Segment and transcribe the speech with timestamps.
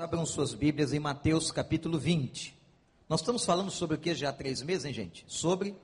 [0.00, 2.58] Abram suas Bíblias em Mateus capítulo 20.
[3.06, 5.26] Nós estamos falando sobre o que já há três meses, hein, gente?
[5.28, 5.76] Sobre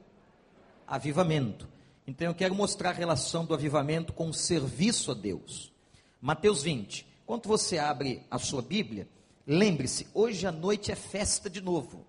[0.87, 1.69] avivamento.
[2.07, 5.71] Então eu quero mostrar a relação do avivamento com o serviço a Deus.
[6.19, 7.07] Mateus 20.
[7.25, 9.07] Enquanto você abre a sua Bíblia,
[9.47, 12.07] lembre-se, hoje à noite é festa de novo.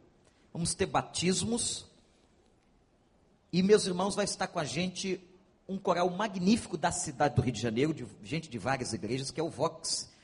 [0.53, 1.87] Vamos ter batismos.
[3.51, 5.19] E meus irmãos, vai estar com a gente
[5.67, 9.41] um coral magnífico da cidade do Rio de Janeiro, de gente de várias igrejas, que
[9.41, 10.15] é o Vox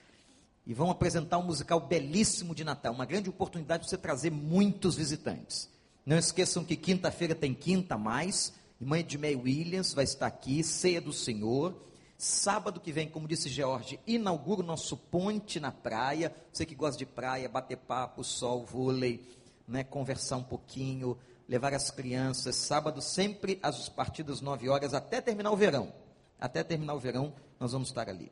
[0.66, 4.96] e vão apresentar um musical belíssimo de Natal, uma grande oportunidade de você trazer muitos
[4.96, 5.70] visitantes.
[6.06, 11.00] Não esqueçam que quinta-feira tem quinta mais, Mãe de May Williams vai estar aqui, Ceia
[11.00, 11.74] do Senhor.
[12.18, 16.34] Sábado que vem, como disse George, inaugura o nosso ponte na praia.
[16.52, 19.26] Você que gosta de praia, bater papo, sol, vôlei,
[19.68, 22.56] né, conversar um pouquinho, levar as crianças.
[22.56, 25.94] Sábado sempre às partidas 9 horas até terminar o verão.
[26.40, 28.32] Até terminar o verão, nós vamos estar ali.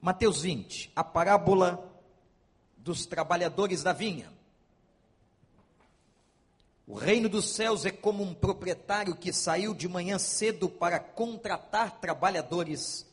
[0.00, 1.84] Mateus 20, a parábola
[2.76, 4.32] dos trabalhadores da vinha.
[6.86, 11.98] O reino dos céus é como um proprietário que saiu de manhã cedo para contratar
[12.00, 13.04] trabalhadores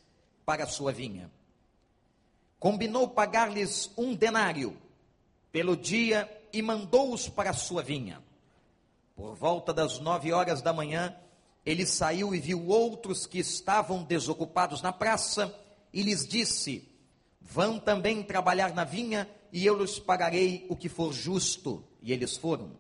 [0.46, 1.30] para a sua vinha.
[2.60, 4.78] Combinou pagar-lhes um denário
[5.52, 8.22] pelo dia e mandou-os para a sua vinha.
[9.16, 11.18] Por volta das nove horas da manhã,
[11.66, 15.65] ele saiu e viu outros que estavam desocupados na praça
[15.96, 16.88] e lhes disse:
[17.40, 21.84] Vão também trabalhar na vinha, e eu lhes pagarei o que for justo.
[22.02, 22.78] E eles foram.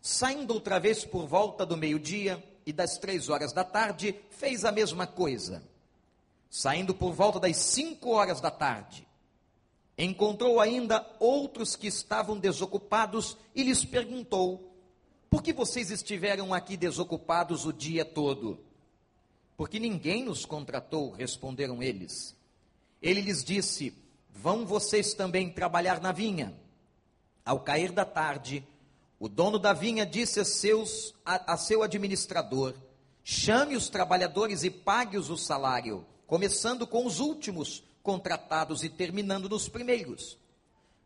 [0.00, 4.70] Saindo outra vez por volta do meio-dia e das três horas da tarde, fez a
[4.70, 5.68] mesma coisa.
[6.48, 9.06] Saindo por volta das cinco horas da tarde,
[9.98, 14.72] encontrou ainda outros que estavam desocupados e lhes perguntou:
[15.28, 18.67] Por que vocês estiveram aqui desocupados o dia todo?
[19.58, 22.36] Porque ninguém nos contratou, responderam eles.
[23.02, 23.92] Ele lhes disse:
[24.30, 26.54] Vão vocês também trabalhar na vinha.
[27.44, 28.64] Ao cair da tarde,
[29.18, 32.72] o dono da vinha disse a, seus, a, a seu administrador:
[33.24, 39.68] Chame os trabalhadores e pague-os o salário, começando com os últimos contratados e terminando nos
[39.68, 40.38] primeiros.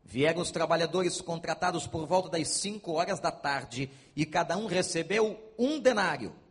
[0.04, 5.42] Vieram os trabalhadores contratados por volta das cinco horas da tarde, e cada um recebeu
[5.58, 6.41] um denário.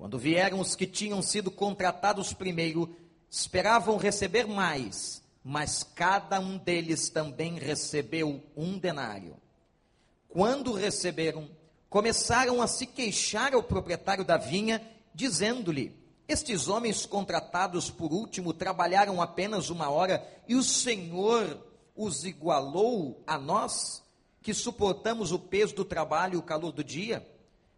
[0.00, 2.96] Quando vieram os que tinham sido contratados primeiro,
[3.28, 9.36] esperavam receber mais, mas cada um deles também recebeu um denário.
[10.26, 11.50] Quando receberam,
[11.90, 14.80] começaram a se queixar ao proprietário da vinha,
[15.14, 15.94] dizendo-lhe:
[16.26, 21.62] Estes homens contratados por último trabalharam apenas uma hora e o Senhor
[21.94, 24.02] os igualou a nós,
[24.40, 27.22] que suportamos o peso do trabalho e o calor do dia?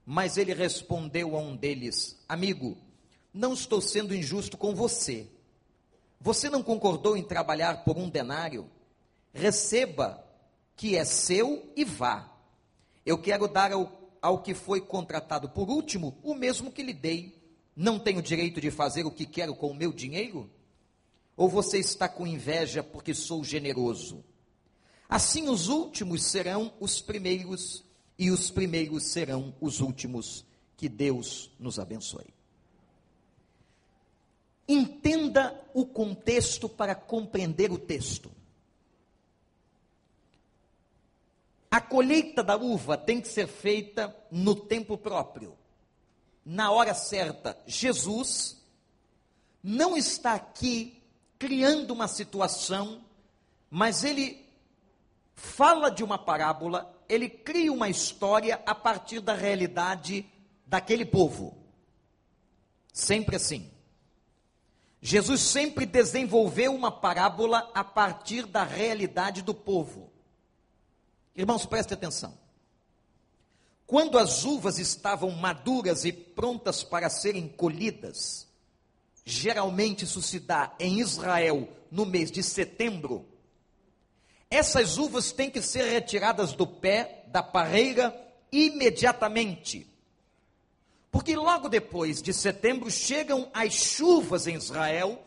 [0.04, 2.76] Mas ele respondeu a um deles: Amigo,
[3.32, 5.28] não estou sendo injusto com você.
[6.20, 8.70] Você não concordou em trabalhar por um denário?
[9.32, 10.24] Receba
[10.76, 12.30] que é seu e vá.
[13.04, 13.90] Eu quero dar ao,
[14.20, 17.40] ao que foi contratado por último o mesmo que lhe dei.
[17.74, 20.50] Não tenho direito de fazer o que quero com o meu dinheiro?
[21.36, 24.22] Ou você está com inveja porque sou generoso?
[25.08, 27.84] Assim os últimos serão os primeiros
[28.22, 30.44] e os primeiros serão os últimos.
[30.76, 32.32] Que Deus nos abençoe.
[34.68, 38.30] Entenda o contexto para compreender o texto.
[41.68, 45.58] A colheita da uva tem que ser feita no tempo próprio,
[46.46, 47.60] na hora certa.
[47.66, 48.56] Jesus
[49.60, 51.02] não está aqui
[51.40, 53.04] criando uma situação,
[53.68, 54.46] mas ele
[55.34, 60.24] fala de uma parábola ele cria uma história a partir da realidade
[60.66, 61.54] daquele povo.
[62.90, 63.70] Sempre assim.
[64.98, 70.10] Jesus sempre desenvolveu uma parábola a partir da realidade do povo.
[71.36, 72.38] Irmãos, preste atenção.
[73.86, 78.48] Quando as uvas estavam maduras e prontas para serem colhidas,
[79.22, 83.26] geralmente isso se dá em Israel no mês de setembro,
[84.52, 88.14] essas uvas têm que ser retiradas do pé, da parreira,
[88.52, 89.86] imediatamente.
[91.10, 95.24] Porque logo depois de setembro chegam as chuvas em Israel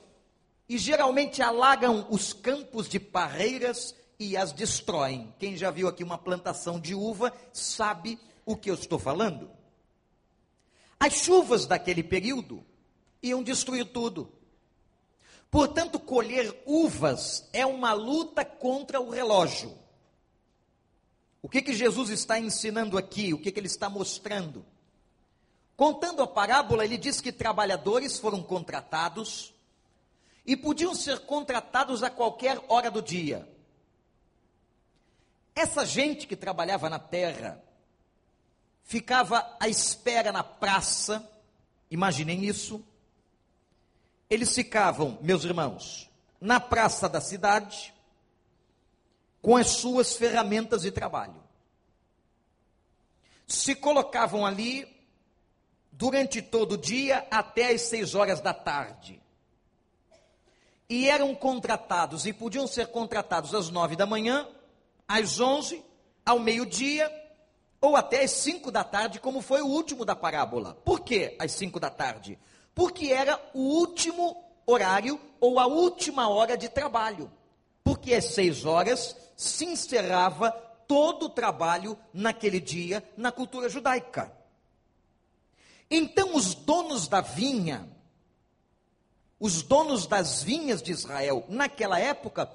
[0.69, 5.33] e geralmente alagam os campos de parreiras e as destroem.
[5.39, 9.50] Quem já viu aqui uma plantação de uva sabe o que eu estou falando.
[11.00, 12.63] As chuvas daquele período
[13.24, 14.31] iam destruir tudo.
[15.56, 19.74] Portanto, colher uvas é uma luta contra o relógio.
[21.42, 23.34] O que, que Jesus está ensinando aqui?
[23.34, 24.66] O que, que ele está mostrando?
[25.78, 29.54] Contando a parábola, ele diz que trabalhadores foram contratados
[30.46, 33.48] e podiam ser contratados a qualquer hora do dia.
[35.56, 37.63] Essa gente que trabalhava na terra
[38.84, 41.25] ficava à espera na praça,
[41.90, 42.84] imaginem isso.
[44.30, 46.10] Eles ficavam, meus irmãos,
[46.42, 47.94] na praça da cidade,
[49.42, 51.44] com as suas ferramentas de trabalho.
[53.48, 54.88] Se colocavam ali
[55.92, 59.22] durante todo o dia até as seis horas da tarde.
[60.89, 64.48] E eram contratados, e podiam ser contratados às nove da manhã,
[65.07, 65.83] às onze,
[66.25, 67.12] ao meio-dia,
[67.80, 70.74] ou até às cinco da tarde, como foi o último da parábola.
[70.83, 72.38] Por que às cinco da tarde?
[72.75, 77.31] Porque era o último horário ou a última hora de trabalho.
[77.83, 80.51] Porque às seis horas se encerrava
[80.88, 84.31] todo o trabalho naquele dia na cultura judaica.
[85.89, 87.88] Então, os donos da vinha,
[89.39, 92.51] os donos das vinhas de Israel, naquela época,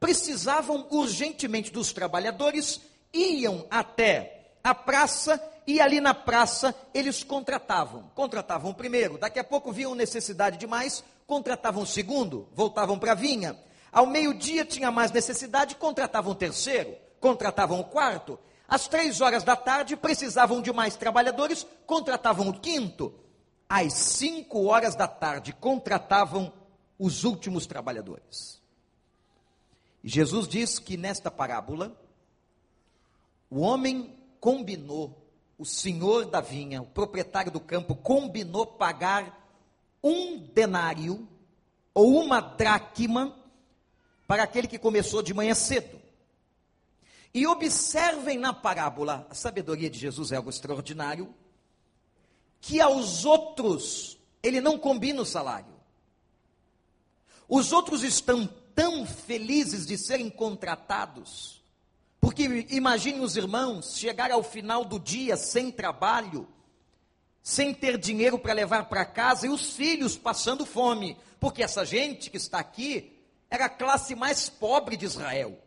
[0.00, 2.80] precisavam urgentemente dos trabalhadores,
[3.12, 8.10] iam até a praça e ali na praça eles contratavam.
[8.14, 13.12] Contratavam o primeiro, daqui a pouco viam necessidade de mais, contratavam o segundo, voltavam para
[13.12, 13.58] a vinha.
[13.92, 18.38] Ao meio-dia tinha mais necessidade, contratavam o terceiro, contratavam o quarto.
[18.66, 23.14] Às três horas da tarde, precisavam de mais trabalhadores, contratavam o quinto.
[23.68, 26.52] Às cinco horas da tarde, contratavam
[26.98, 28.60] os últimos trabalhadores.
[30.02, 31.96] Jesus diz que nesta parábola,
[33.48, 35.23] o homem combinou,
[35.58, 39.40] o senhor da vinha, o proprietário do campo, combinou pagar
[40.02, 41.28] um denário
[41.92, 43.34] ou uma dracma
[44.26, 46.00] para aquele que começou de manhã cedo.
[47.32, 51.34] E observem na parábola, a sabedoria de Jesus é algo extraordinário,
[52.60, 55.74] que aos outros ele não combina o salário.
[57.48, 61.63] Os outros estão tão felizes de serem contratados,
[62.24, 66.48] porque imagine os irmãos chegar ao final do dia sem trabalho,
[67.42, 72.30] sem ter dinheiro para levar para casa e os filhos passando fome, porque essa gente
[72.30, 73.14] que está aqui
[73.50, 75.58] era a classe mais pobre de Israel.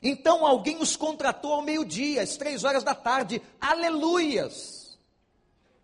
[0.00, 3.42] Então alguém os contratou ao meio-dia, às três horas da tarde.
[3.60, 4.96] Aleluias!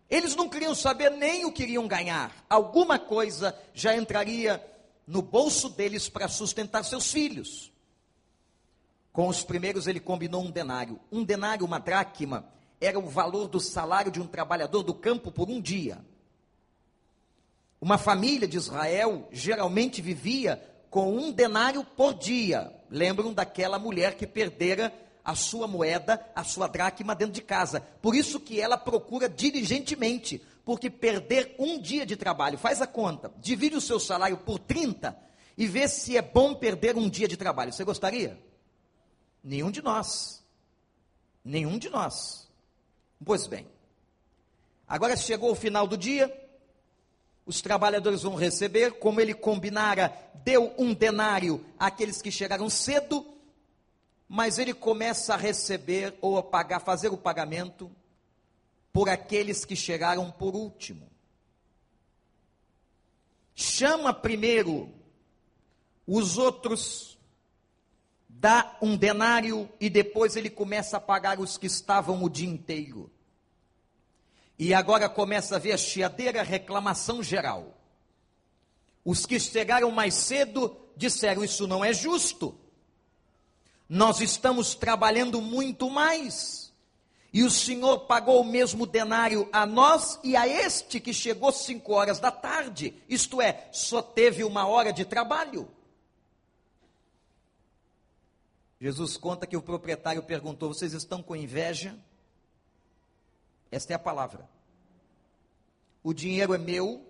[0.09, 2.33] Eles não queriam saber nem o que iriam ganhar.
[2.49, 4.65] Alguma coisa já entraria
[5.05, 7.73] no bolso deles para sustentar seus filhos.
[9.17, 11.01] Com os primeiros ele combinou um denário.
[11.11, 12.45] Um denário, uma dracma,
[12.79, 16.05] era o valor do salário de um trabalhador do campo por um dia.
[17.81, 22.71] Uma família de Israel geralmente vivia com um denário por dia.
[22.91, 24.93] Lembram daquela mulher que perdera
[25.25, 27.81] a sua moeda, a sua dracma dentro de casa.
[28.03, 33.33] Por isso que ela procura diligentemente, porque perder um dia de trabalho, faz a conta,
[33.39, 35.17] divide o seu salário por 30
[35.57, 37.73] e vê se é bom perder um dia de trabalho.
[37.73, 38.39] Você gostaria?
[39.47, 40.45] Nenhum de nós.
[41.45, 42.49] Nenhum de nós.
[43.25, 43.65] Pois bem.
[44.89, 46.29] Agora chegou o final do dia,
[47.47, 50.13] os trabalhadores vão receber, como ele combinara,
[50.43, 53.25] deu um denário àqueles que chegaram cedo,
[54.29, 57.89] mas ele começa a receber ou a pagar, fazer o pagamento
[58.93, 61.09] por aqueles que chegaram por último.
[63.55, 64.93] Chama primeiro
[66.05, 67.16] os outros,
[68.39, 73.11] dá um denário e depois ele começa a pagar os que estavam o dia inteiro.
[74.59, 77.75] E agora começa a ver a chiadeira reclamação geral.
[79.05, 82.59] Os que chegaram mais cedo disseram: Isso não é justo.
[83.89, 86.73] Nós estamos trabalhando muito mais.
[87.33, 91.93] E o Senhor pagou o mesmo denário a nós e a este que chegou cinco
[91.93, 92.95] horas da tarde.
[93.09, 95.69] Isto é, só teve uma hora de trabalho.
[98.81, 101.97] Jesus conta que o proprietário perguntou: Vocês estão com inveja?
[103.71, 104.49] Esta é a palavra.
[106.03, 107.05] O dinheiro é meu,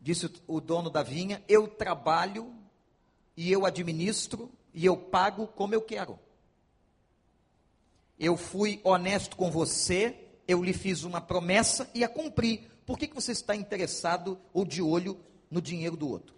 [0.00, 2.54] disse o dono da vinha, eu trabalho
[3.36, 6.18] e eu administro e eu pago como eu quero.
[8.18, 12.68] Eu fui honesto com você, eu lhe fiz uma promessa e a cumpri.
[12.86, 16.37] Por que, que você está interessado ou de olho no dinheiro do outro?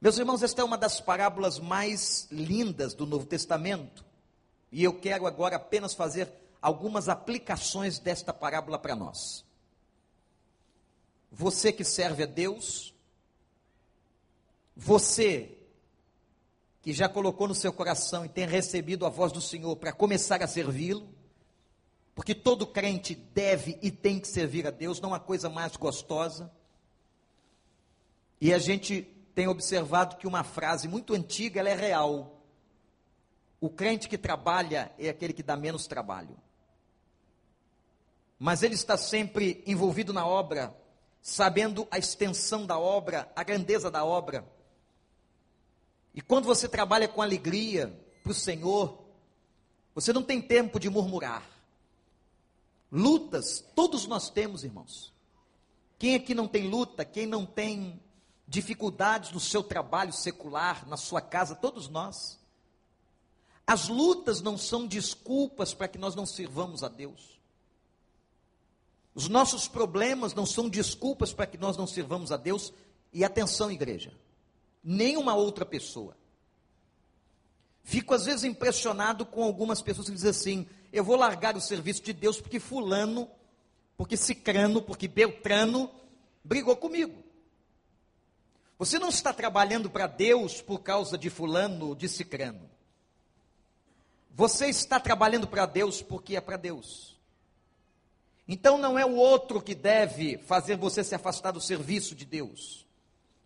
[0.00, 4.02] Meus irmãos, esta é uma das parábolas mais lindas do Novo Testamento.
[4.72, 9.44] E eu quero agora apenas fazer algumas aplicações desta parábola para nós.
[11.30, 12.94] Você que serve a Deus,
[14.74, 15.58] você
[16.80, 20.42] que já colocou no seu coração e tem recebido a voz do Senhor para começar
[20.42, 21.06] a servi-lo,
[22.14, 26.50] porque todo crente deve e tem que servir a Deus, não há coisa mais gostosa.
[28.40, 32.44] E a gente tenho observado que uma frase muito antiga é real.
[33.58, 36.36] O crente que trabalha é aquele que dá menos trabalho.
[38.38, 40.76] Mas ele está sempre envolvido na obra,
[41.22, 44.46] sabendo a extensão da obra, a grandeza da obra.
[46.14, 49.06] E quando você trabalha com alegria para o Senhor,
[49.94, 51.42] você não tem tempo de murmurar.
[52.92, 55.14] Lutas, todos nós temos, irmãos.
[55.98, 57.06] Quem aqui não tem luta?
[57.06, 57.98] Quem não tem
[58.50, 61.54] dificuldades no seu trabalho secular, na sua casa?
[61.54, 62.36] Todos nós.
[63.64, 67.40] As lutas não são desculpas para que nós não sirvamos a Deus.
[69.14, 72.72] Os nossos problemas não são desculpas para que nós não sirvamos a Deus.
[73.12, 74.12] E atenção, igreja,
[74.82, 76.16] nenhuma outra pessoa.
[77.84, 82.02] Fico às vezes impressionado com algumas pessoas que dizem assim: eu vou largar o serviço
[82.02, 83.28] de Deus porque Fulano,
[83.96, 85.88] porque Cicrano, porque Beltrano
[86.42, 87.29] brigou comigo.
[88.80, 92.66] Você não está trabalhando para Deus por causa de Fulano ou de Cicrano.
[94.34, 97.14] Você está trabalhando para Deus porque é para Deus.
[98.48, 102.86] Então não é o outro que deve fazer você se afastar do serviço de Deus.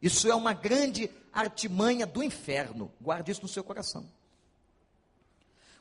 [0.00, 2.92] Isso é uma grande artimanha do inferno.
[3.00, 4.08] Guarde isso no seu coração.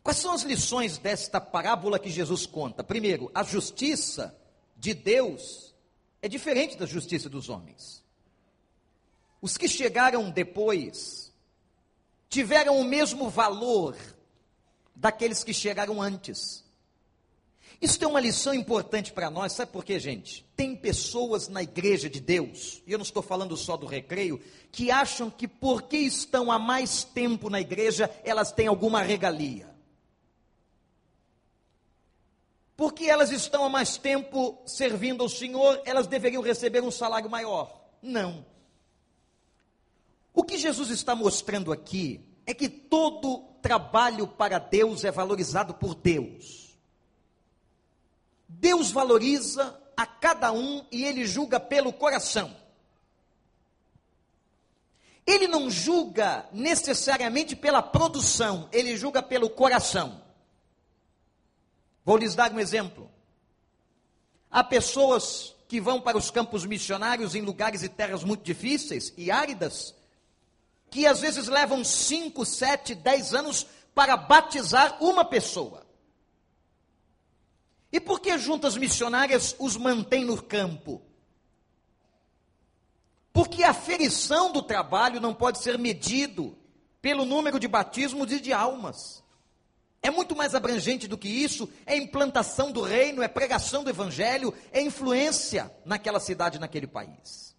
[0.01, 2.83] Quais são as lições desta parábola que Jesus conta?
[2.83, 4.35] Primeiro, a justiça
[4.75, 5.75] de Deus
[6.23, 8.02] é diferente da justiça dos homens.
[9.43, 11.29] Os que chegaram depois
[12.29, 13.97] tiveram o mesmo valor
[14.95, 16.63] daqueles que chegaram antes.
[17.81, 20.45] Isso tem uma lição importante para nós, sabe por quê, gente?
[20.55, 24.89] Tem pessoas na igreja de Deus, e eu não estou falando só do recreio, que
[24.89, 29.75] acham que porque estão há mais tempo na igreja, elas têm alguma regalia.
[32.77, 37.83] Porque elas estão há mais tempo servindo ao Senhor, elas deveriam receber um salário maior.
[38.01, 38.52] Não.
[40.33, 45.95] O que Jesus está mostrando aqui é que todo trabalho para Deus é valorizado por
[45.95, 46.75] Deus.
[48.47, 52.55] Deus valoriza a cada um e ele julga pelo coração.
[55.25, 60.21] Ele não julga necessariamente pela produção, ele julga pelo coração.
[62.03, 63.09] Vou lhes dar um exemplo.
[64.51, 69.31] Há pessoas que vão para os campos missionários em lugares e terras muito difíceis e
[69.31, 69.95] áridas,
[70.93, 75.87] que às vezes levam 5, 7, 10 anos para batizar uma pessoa.
[77.91, 81.01] E por que juntas missionárias os mantêm no campo?
[83.33, 86.55] Porque a ferição do trabalho não pode ser medido
[87.01, 89.23] pelo número de batismos e de almas.
[89.99, 94.53] É muito mais abrangente do que isso, é implantação do reino, é pregação do evangelho,
[94.71, 97.52] é influência naquela cidade, naquele país.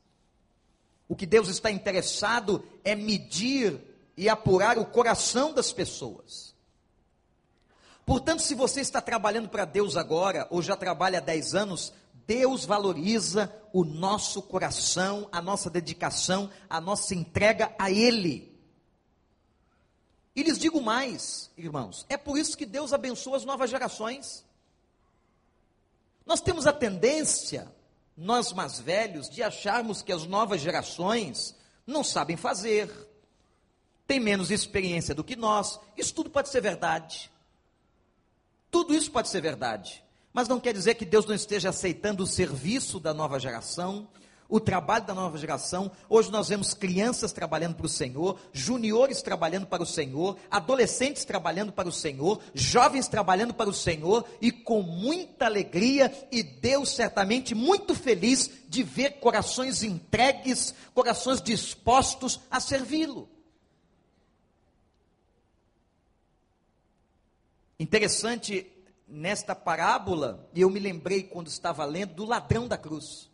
[1.09, 3.81] O que Deus está interessado é medir
[4.17, 6.55] e apurar o coração das pessoas.
[8.07, 11.93] Portanto, se você está trabalhando para Deus agora, ou já trabalha há 10 anos,
[12.27, 18.55] Deus valoriza o nosso coração, a nossa dedicação, a nossa entrega a Ele.
[20.37, 24.45] E lhes digo mais, irmãos, é por isso que Deus abençoa as novas gerações.
[26.27, 27.73] Nós temos a tendência
[28.17, 31.55] nós mais velhos, de acharmos que as novas gerações
[31.87, 32.91] não sabem fazer,
[34.07, 35.79] têm menos experiência do que nós.
[35.97, 37.31] Isso tudo pode ser verdade.
[38.71, 40.03] Tudo isso pode ser verdade.
[40.33, 44.09] Mas não quer dizer que Deus não esteja aceitando o serviço da nova geração,
[44.49, 45.91] o trabalho da nova geração.
[46.09, 51.73] Hoje nós vemos crianças trabalhando para o Senhor, juniores trabalhando para o Senhor, adolescentes trabalhando
[51.73, 57.55] para o Senhor, jovens trabalhando para o Senhor e com muita alegria e Deus certamente
[57.55, 63.29] muito feliz de ver corações entregues, corações dispostos a servi-lo.
[67.79, 68.71] Interessante
[69.07, 73.31] nesta parábola, e eu me lembrei quando estava lendo do ladrão da cruz.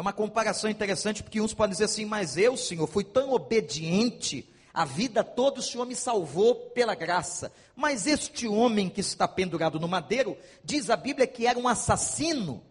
[0.00, 4.50] É uma comparação interessante, porque uns podem dizer assim, mas eu, Senhor, fui tão obediente,
[4.72, 7.52] a vida toda o Senhor me salvou pela graça.
[7.76, 12.64] Mas este homem que está pendurado no madeiro, diz a Bíblia que era um assassino,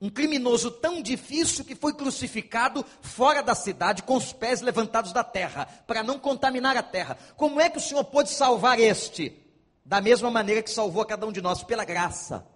[0.00, 5.22] um criminoso tão difícil que foi crucificado fora da cidade, com os pés levantados da
[5.22, 7.18] terra, para não contaminar a terra.
[7.36, 9.38] Como é que o Senhor pôde salvar este?
[9.84, 12.48] Da mesma maneira que salvou a cada um de nós, pela graça.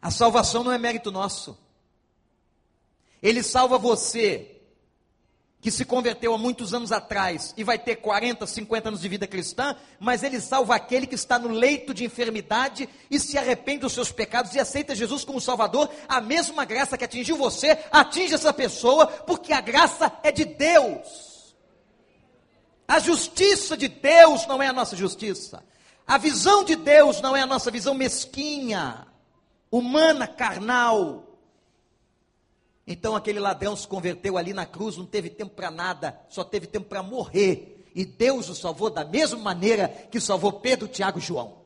[0.00, 1.60] A salvação não é mérito nosso.
[3.22, 4.52] Ele salva você
[5.62, 9.28] que se converteu há muitos anos atrás e vai ter 40, 50 anos de vida
[9.28, 13.92] cristã, mas ele salva aquele que está no leito de enfermidade e se arrepende dos
[13.92, 15.88] seus pecados e aceita Jesus como Salvador.
[16.08, 21.54] A mesma graça que atingiu você, atinge essa pessoa, porque a graça é de Deus.
[22.88, 25.62] A justiça de Deus não é a nossa justiça.
[26.04, 29.06] A visão de Deus não é a nossa visão mesquinha,
[29.70, 31.31] humana, carnal.
[32.86, 36.66] Então aquele ladrão se converteu ali na cruz, não teve tempo para nada, só teve
[36.66, 37.90] tempo para morrer.
[37.94, 41.62] E Deus o salvou da mesma maneira que salvou Pedro, Tiago e João.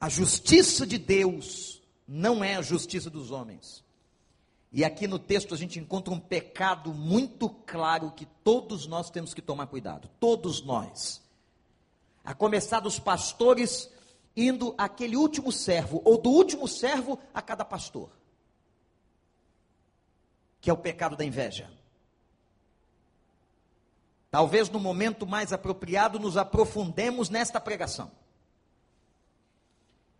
[0.00, 3.84] A justiça de Deus não é a justiça dos homens.
[4.72, 9.32] E aqui no texto a gente encontra um pecado muito claro que todos nós temos
[9.32, 10.10] que tomar cuidado.
[10.18, 11.22] Todos nós.
[12.24, 13.88] A começar dos pastores
[14.36, 18.10] indo aquele último servo, ou do último servo a cada pastor,
[20.60, 21.70] que é o pecado da inveja.
[24.30, 28.10] Talvez no momento mais apropriado nos aprofundemos nesta pregação.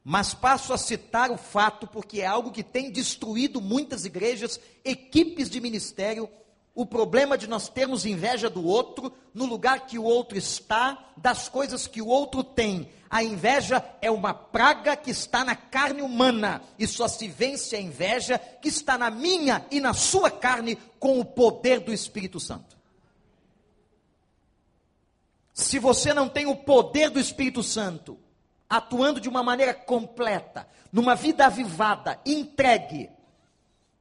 [0.05, 5.49] Mas passo a citar o fato porque é algo que tem destruído muitas igrejas, equipes
[5.49, 6.29] de ministério,
[6.75, 11.49] o problema de nós termos inveja do outro, no lugar que o outro está, das
[11.49, 12.91] coisas que o outro tem.
[13.09, 17.81] A inveja é uma praga que está na carne humana, e só se vence a
[17.81, 22.77] inveja que está na minha e na sua carne com o poder do Espírito Santo.
[25.53, 28.19] Se você não tem o poder do Espírito Santo,
[28.69, 33.09] atuando de uma maneira completa, numa vida avivada, entregue,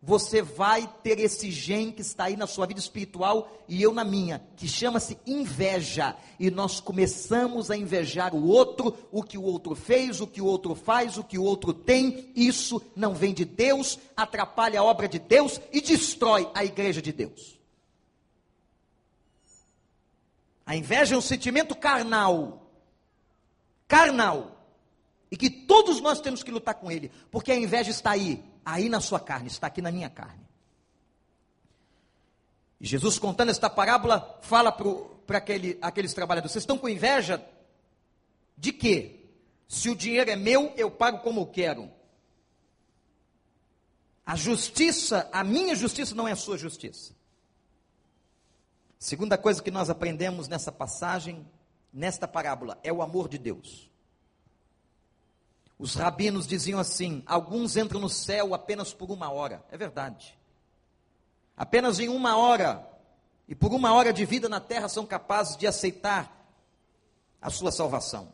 [0.06, 4.04] você vai ter esse gen que está aí na sua vida espiritual e eu na
[4.04, 6.14] minha, que chama-se inveja.
[6.38, 10.46] E nós começamos a invejar o outro, o que o outro fez, o que o
[10.46, 12.30] outro faz, o que o outro tem.
[12.36, 17.14] Isso não vem de Deus, atrapalha a obra de Deus e destrói a igreja de
[17.14, 17.58] Deus.
[20.66, 22.70] A inveja é um sentimento carnal.
[23.88, 24.68] Carnal.
[25.32, 28.90] E que todos nós temos que lutar com ele, porque a inveja está aí, aí
[28.90, 30.44] na sua carne, está aqui na minha carne.
[32.80, 37.44] E Jesus, contando esta parábola, fala para aquele, aqueles trabalhadores: vocês estão com inveja
[38.58, 39.22] de quê?
[39.68, 41.90] Se o dinheiro é meu, eu pago como eu quero.
[44.26, 47.14] A justiça, a minha justiça não é a sua justiça.
[49.00, 51.46] Segunda coisa que nós aprendemos nessa passagem,
[51.92, 53.90] nesta parábola, é o amor de Deus.
[55.78, 59.64] Os rabinos diziam assim: alguns entram no céu apenas por uma hora.
[59.72, 60.38] É verdade.
[61.56, 62.88] Apenas em uma hora,
[63.48, 66.44] e por uma hora de vida na terra, são capazes de aceitar
[67.42, 68.32] a sua salvação.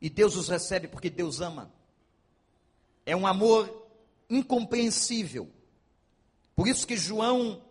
[0.00, 1.70] E Deus os recebe porque Deus ama.
[3.06, 3.86] É um amor
[4.28, 5.48] incompreensível.
[6.54, 7.62] Por isso que João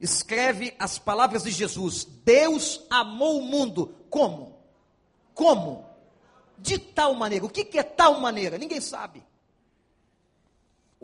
[0.00, 3.94] escreve as palavras de Jesus: Deus amou o mundo.
[4.08, 4.58] Como?
[5.34, 5.93] Como?
[6.58, 7.44] De tal maneira.
[7.44, 8.58] O que, é tal maneira?
[8.58, 9.22] Ninguém sabe.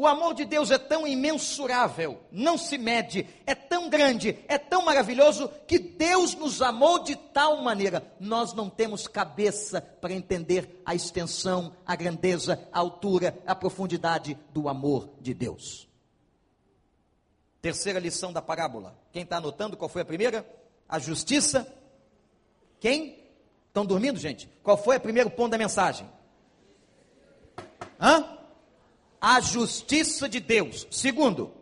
[0.01, 4.83] O amor de Deus é tão imensurável, não se mede, é tão grande, é tão
[4.83, 8.11] maravilhoso, que Deus nos amou de tal maneira.
[8.19, 14.71] Nós não temos cabeça para entender a extensão, a grandeza, a altura, a profundidade do
[14.71, 15.87] amor de Deus.
[17.61, 18.99] Terceira lição da parábola.
[19.13, 20.49] Quem está anotando qual foi a primeira?
[20.89, 21.71] A justiça.
[22.81, 23.20] Quem?
[23.71, 24.51] Estão dormindo, gente?
[24.65, 26.11] Qual foi o primeiro ponto da mensagem?
[28.01, 28.37] Hã?
[29.21, 30.89] A justiça de Deus.
[30.91, 31.55] Segundo,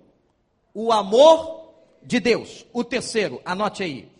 [0.72, 2.64] o amor de Deus.
[2.72, 4.10] O terceiro, anote aí.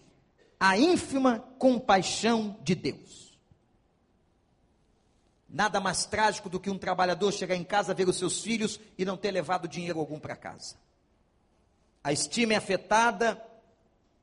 [0.61, 3.38] A ínfima compaixão de Deus.
[5.48, 9.05] Nada mais trágico do que um trabalhador chegar em casa, ver os seus filhos e
[9.07, 10.77] não ter levado dinheiro algum para casa.
[12.05, 13.42] A estima é afetada,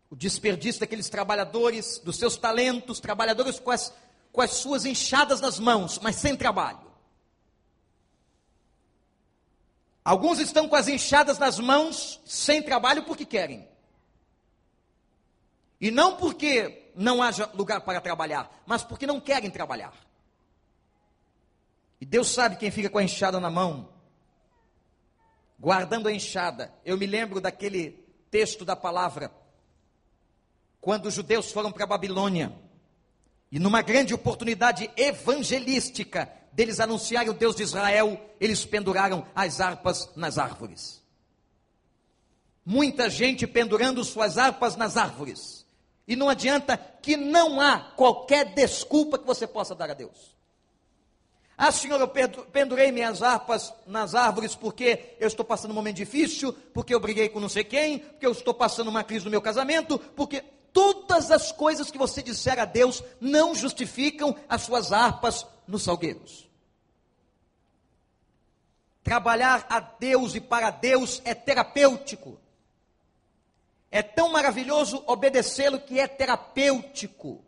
[0.09, 3.93] o desperdício daqueles trabalhadores, dos seus talentos, trabalhadores com as,
[4.31, 6.85] com as suas enxadas nas mãos, mas sem trabalho.
[10.03, 13.67] Alguns estão com as enxadas nas mãos, sem trabalho, porque querem.
[15.81, 19.93] E não porque não haja lugar para trabalhar, mas porque não querem trabalhar.
[21.99, 23.89] E Deus sabe quem fica com a enxada na mão,
[25.59, 26.71] guardando a enxada.
[26.85, 27.91] Eu me lembro daquele
[28.29, 29.31] texto da palavra
[30.85, 32.53] quando os judeus foram para a Babilônia,
[33.51, 40.11] e numa grande oportunidade evangelística deles anunciarem o Deus de Israel, eles penduraram as harpas
[40.15, 41.01] nas árvores.
[42.63, 45.65] Muita gente pendurando suas harpas nas árvores.
[46.07, 50.35] E não adianta que não há qualquer desculpa que você possa dar a Deus.
[51.57, 52.07] Ah, Senhor, eu
[52.51, 57.29] pendurei minhas harpas nas árvores porque eu estou passando um momento difícil, porque eu briguei
[57.29, 60.43] com não sei quem, porque eu estou passando uma crise no meu casamento, porque
[60.75, 66.49] todas as coisas que você disser a Deus não justificam as suas harpas nos salgueiros.
[69.01, 72.37] Trabalhar a Deus e para Deus é terapêutico.
[73.89, 77.41] É tão maravilhoso obedecê-lo que é terapêutico.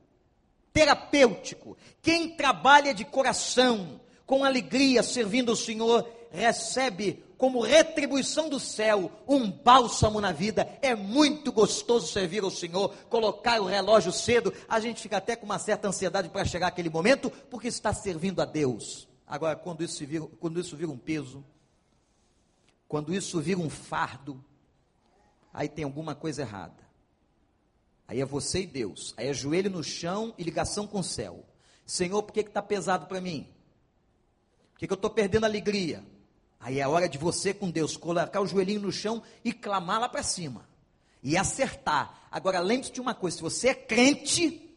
[0.71, 1.75] Terapêutico.
[2.01, 9.49] Quem trabalha de coração, com alegria, servindo o Senhor, recebe como retribuição do céu um
[9.51, 10.67] bálsamo na vida.
[10.81, 14.53] É muito gostoso servir ao Senhor, colocar o relógio cedo.
[14.67, 18.41] A gente fica até com uma certa ansiedade para chegar aquele momento, porque está servindo
[18.41, 19.07] a Deus.
[19.25, 21.45] Agora, quando isso vira, quando isso vira um peso,
[22.87, 24.43] quando isso vira um fardo,
[25.53, 26.87] aí tem alguma coisa errada.
[28.07, 29.13] Aí é você e Deus.
[29.17, 31.45] Aí é joelho no chão e ligação com o céu.
[31.85, 33.47] Senhor, por que está pesado para mim?
[34.73, 36.03] Por que, que eu estou perdendo alegria?
[36.59, 40.09] Aí é hora de você com Deus colocar o joelhinho no chão e clamar lá
[40.09, 40.67] para cima.
[41.21, 42.27] E acertar.
[42.31, 44.75] Agora lembre-se de uma coisa: se você é crente,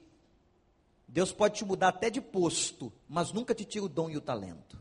[1.06, 4.20] Deus pode te mudar até de posto, mas nunca te tira o dom e o
[4.20, 4.80] talento.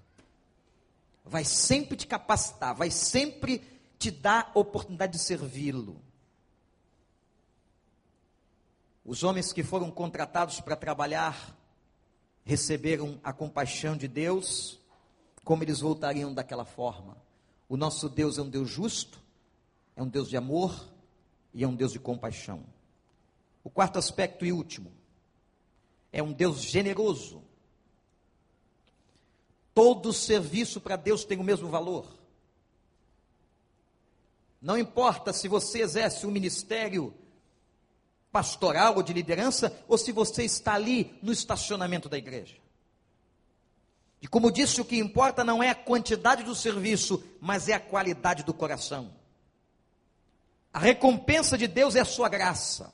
[1.25, 3.63] Vai sempre te capacitar, vai sempre
[3.97, 6.01] te dar oportunidade de servi-lo.
[9.03, 11.57] Os homens que foram contratados para trabalhar
[12.45, 14.79] receberam a compaixão de Deus,
[15.49, 17.17] como eles voltariam daquela forma?
[17.67, 19.19] O nosso Deus é um Deus justo,
[19.95, 20.87] é um Deus de amor
[21.51, 22.63] e é um Deus de compaixão.
[23.63, 24.93] O quarto aspecto e último,
[26.11, 27.41] é um Deus generoso.
[29.73, 32.15] Todo serviço para Deus tem o mesmo valor.
[34.61, 37.11] Não importa se você exerce um ministério
[38.31, 42.68] pastoral ou de liderança, ou se você está ali no estacionamento da igreja.
[44.21, 47.79] E como disse, o que importa não é a quantidade do serviço, mas é a
[47.79, 49.13] qualidade do coração.
[50.73, 52.93] A recompensa de Deus é a sua graça.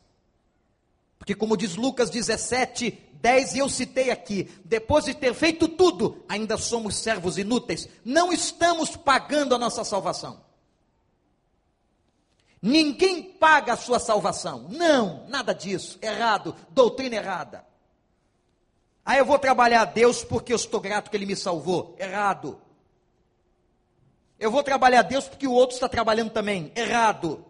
[1.18, 6.24] Porque, como diz Lucas 17, 10, e eu citei aqui, depois de ter feito tudo,
[6.30, 10.46] ainda somos servos inúteis, não estamos pagando a nossa salvação.
[12.62, 14.68] Ninguém paga a sua salvação.
[14.70, 16.00] Não, nada disso.
[16.02, 17.66] Errado, doutrina errada.
[19.06, 21.96] Ah, eu vou trabalhar a Deus porque eu estou grato que Ele me salvou.
[22.00, 22.60] Errado.
[24.40, 26.72] Eu vou trabalhar a Deus porque o outro está trabalhando também.
[26.76, 27.46] Errado.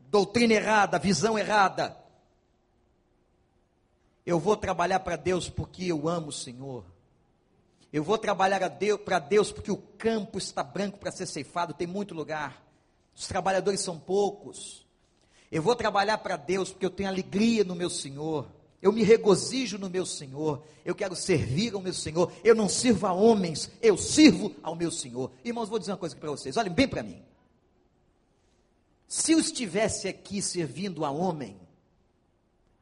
[0.00, 1.94] Doutrina errada, visão errada.
[4.24, 6.84] Eu vou trabalhar para Deus porque eu amo o Senhor.
[7.92, 8.58] Eu vou trabalhar
[9.04, 12.64] para Deus porque o campo está branco para ser ceifado, tem muito lugar.
[13.14, 14.84] Os trabalhadores são poucos.
[15.52, 18.48] Eu vou trabalhar para Deus porque eu tenho alegria no meu Senhor.
[18.84, 20.62] Eu me regozijo no meu Senhor.
[20.84, 22.30] Eu quero servir ao meu Senhor.
[22.44, 25.32] Eu não sirvo a homens, eu sirvo ao meu Senhor.
[25.42, 26.58] Irmãos, vou dizer uma coisa para vocês.
[26.58, 27.24] Olhem bem para mim.
[29.08, 31.58] Se eu estivesse aqui servindo a homem,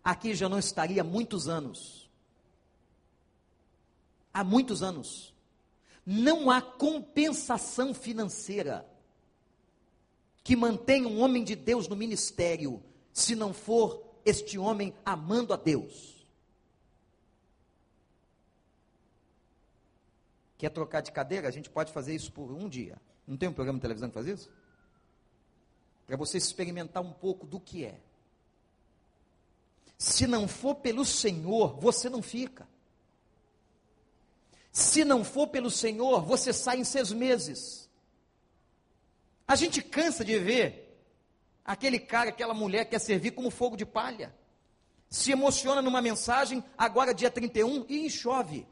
[0.02, 2.10] aqui já não estaria há muitos anos.
[4.34, 5.32] Há muitos anos.
[6.04, 8.84] Não há compensação financeira
[10.42, 15.56] que mantém um homem de Deus no ministério, se não for este homem amando a
[15.56, 16.26] Deus.
[20.58, 21.48] Quer trocar de cadeira?
[21.48, 22.96] A gente pode fazer isso por um dia.
[23.26, 24.50] Não tem um programa de televisão que faz isso?
[26.06, 27.98] Para você experimentar um pouco do que é.
[29.98, 32.68] Se não for pelo Senhor, você não fica.
[34.72, 37.88] Se não for pelo Senhor, você sai em seis meses.
[39.46, 40.81] A gente cansa de ver
[41.64, 44.34] aquele cara, aquela mulher que quer servir como fogo de palha.
[45.08, 48.66] Se emociona numa mensagem, agora dia 31, e chove.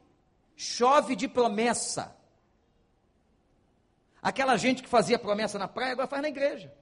[0.55, 2.15] Chove de promessa.
[4.21, 6.73] Aquela gente que fazia promessa na praia, agora faz na igreja.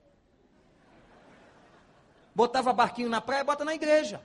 [2.33, 4.21] Botava barquinho na praia, bota na igreja.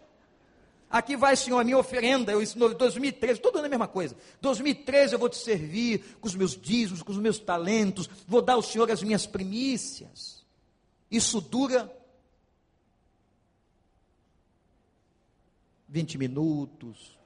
[0.91, 4.17] Aqui vai, Senhor, a minha oferenda, eu ensino 2013, tudo é a mesma coisa.
[4.41, 8.53] 2013 eu vou te servir com os meus dízimos, com os meus talentos, vou dar
[8.53, 10.44] ao Senhor as minhas primícias.
[11.15, 11.97] Isso dura
[15.89, 17.17] 20 minutos.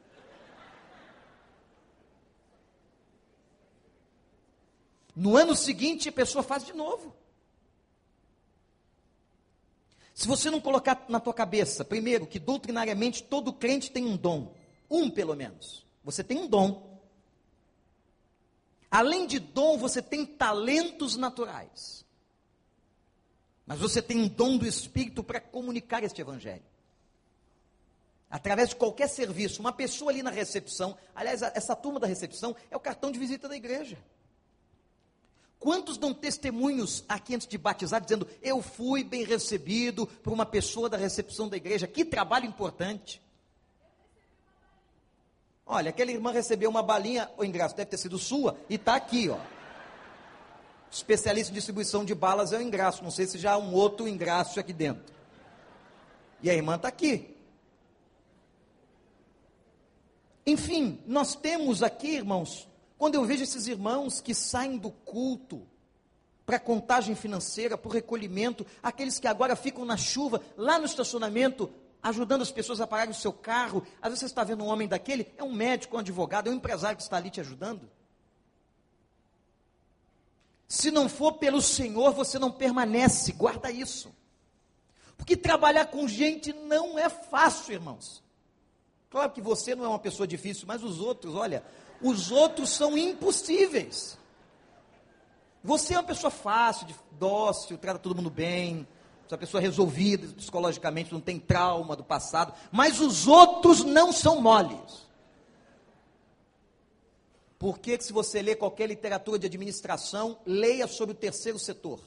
[5.16, 7.16] No ano seguinte a pessoa faz de novo.
[10.12, 14.54] Se você não colocar na tua cabeça, primeiro, que doutrinariamente todo crente tem um dom,
[14.90, 15.86] um pelo menos.
[16.04, 17.00] Você tem um dom.
[18.90, 22.06] Além de dom, você tem talentos naturais.
[23.68, 26.64] Mas você tem um dom do Espírito para comunicar este Evangelho.
[28.30, 32.76] através de qualquer serviço, uma pessoa ali na recepção, aliás, essa turma da recepção é
[32.76, 33.96] o cartão de visita da igreja.
[35.58, 40.88] Quantos dão testemunhos aqui antes de batizar, dizendo: Eu fui bem recebido por uma pessoa
[40.88, 41.86] da recepção da igreja?
[41.86, 43.20] Que trabalho importante.
[45.66, 49.28] Olha, aquela irmã recebeu uma balinha, o ingresso deve ter sido sua, e está aqui,
[49.28, 49.38] ó.
[50.90, 54.08] Especialista em distribuição de balas é o ingresso, não sei se já há um outro
[54.08, 55.12] ingresso aqui dentro.
[56.42, 57.36] E a irmã está aqui.
[60.46, 65.62] Enfim, nós temos aqui, irmãos, quando eu vejo esses irmãos que saem do culto
[66.46, 71.70] para contagem financeira, para o recolhimento, aqueles que agora ficam na chuva, lá no estacionamento,
[72.02, 73.86] ajudando as pessoas a pagarem o seu carro.
[74.00, 76.56] Às vezes você está vendo um homem daquele, é um médico, um advogado, é um
[76.56, 77.90] empresário que está ali te ajudando.
[80.68, 84.14] Se não for pelo Senhor, você não permanece, guarda isso.
[85.16, 88.22] Porque trabalhar com gente não é fácil, irmãos.
[89.08, 91.64] Claro que você não é uma pessoa difícil, mas os outros, olha,
[92.02, 94.18] os outros são impossíveis.
[95.64, 98.86] Você é uma pessoa fácil, dócil, trata todo mundo bem,
[99.26, 105.07] essa pessoa resolvida psicologicamente, não tem trauma do passado, mas os outros não são moles.
[107.58, 112.00] Por que, se você lê qualquer literatura de administração, leia sobre o terceiro setor?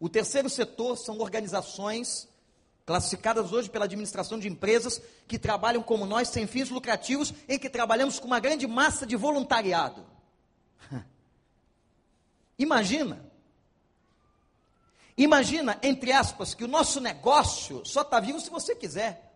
[0.00, 2.28] O terceiro setor são organizações
[2.84, 7.68] classificadas hoje pela administração de empresas que trabalham como nós, sem fins lucrativos, em que
[7.68, 10.04] trabalhamos com uma grande massa de voluntariado.
[12.58, 13.28] Imagina
[15.18, 19.27] Imagina, entre aspas, que o nosso negócio só está vivo se você quiser.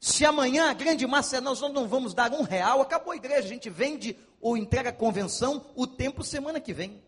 [0.00, 3.46] Se amanhã a grande massa é nós não vamos dar um real, acabou a igreja,
[3.46, 7.02] a gente vende ou entrega a convenção o tempo semana que vem.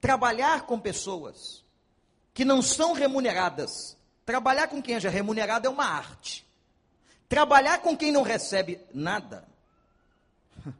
[0.00, 1.64] Trabalhar com pessoas
[2.34, 6.44] que não são remuneradas, trabalhar com quem é já remunerado é uma arte.
[7.28, 9.46] Trabalhar com quem não recebe nada,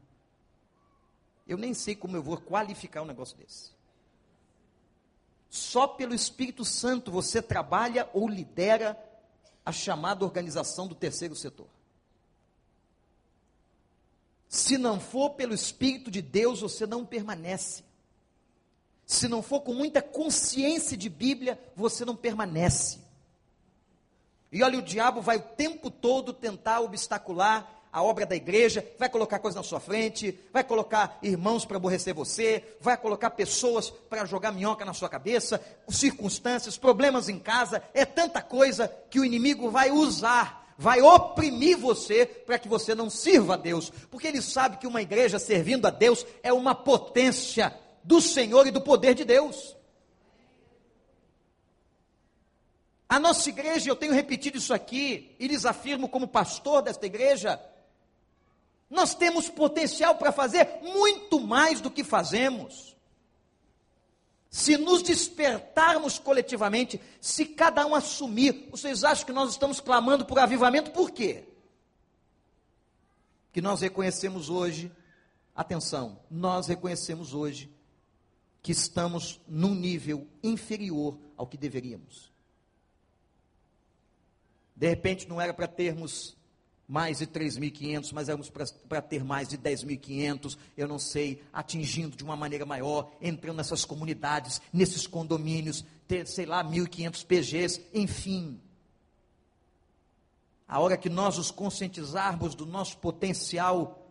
[1.47, 3.71] eu nem sei como eu vou qualificar um negócio desse.
[5.49, 9.01] Só pelo Espírito Santo você trabalha ou lidera
[9.65, 11.67] a chamada organização do terceiro setor.
[14.47, 17.83] Se não for pelo Espírito de Deus, você não permanece.
[19.05, 22.99] Se não for com muita consciência de Bíblia, você não permanece.
[24.51, 29.07] E olha, o diabo vai o tempo todo tentar obstacular a obra da igreja, vai
[29.07, 34.25] colocar coisas na sua frente, vai colocar irmãos para aborrecer você, vai colocar pessoas para
[34.25, 39.69] jogar minhoca na sua cabeça, circunstâncias, problemas em casa, é tanta coisa que o inimigo
[39.69, 44.77] vai usar, vai oprimir você para que você não sirva a Deus, porque ele sabe
[44.77, 49.23] que uma igreja servindo a Deus é uma potência do Senhor e do poder de
[49.23, 49.77] Deus.
[53.07, 57.61] A nossa igreja, eu tenho repetido isso aqui, e lhes afirmo como pastor desta igreja,
[58.93, 62.95] nós temos potencial para fazer muito mais do que fazemos.
[64.51, 70.37] Se nos despertarmos coletivamente, se cada um assumir, vocês acham que nós estamos clamando por
[70.37, 71.43] avivamento por quê?
[73.51, 74.91] Que nós reconhecemos hoje,
[75.55, 77.73] atenção, nós reconhecemos hoje
[78.61, 82.31] que estamos num nível inferior ao que deveríamos.
[84.75, 86.37] De repente não era para termos
[86.93, 88.51] mais de 3.500, mas éramos
[88.87, 93.83] para ter mais de 10.500, eu não sei, atingindo de uma maneira maior, entrando nessas
[93.83, 98.61] comunidades, nesses condomínios, ter, sei lá, 1.500 PGs, enfim.
[100.67, 104.07] A hora que nós nos conscientizarmos do nosso potencial,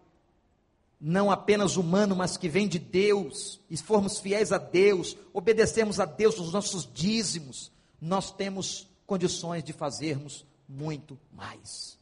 [1.01, 6.05] não apenas humano, mas que vem de Deus, e formos fiéis a Deus, obedecemos a
[6.05, 12.02] Deus nos nossos dízimos, nós temos condições de fazermos muito mais.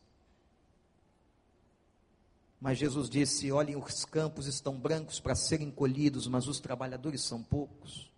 [2.60, 7.42] Mas Jesus disse: Olhem, os campos estão brancos para serem colhidos, mas os trabalhadores são
[7.42, 8.10] poucos.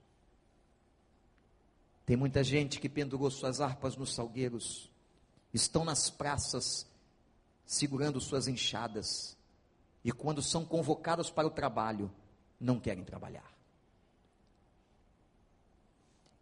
[2.04, 4.90] Tem muita gente que pendurou suas harpas nos salgueiros,
[5.54, 6.84] estão nas praças
[7.64, 9.36] segurando suas enxadas,
[10.04, 12.10] e quando são convocados para o trabalho,
[12.60, 13.50] não querem trabalhar.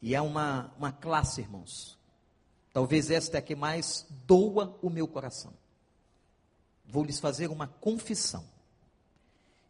[0.01, 1.99] E é uma, uma classe, irmãos.
[2.73, 5.53] Talvez esta é a que mais doa o meu coração
[6.91, 8.45] vou lhes fazer uma confissão.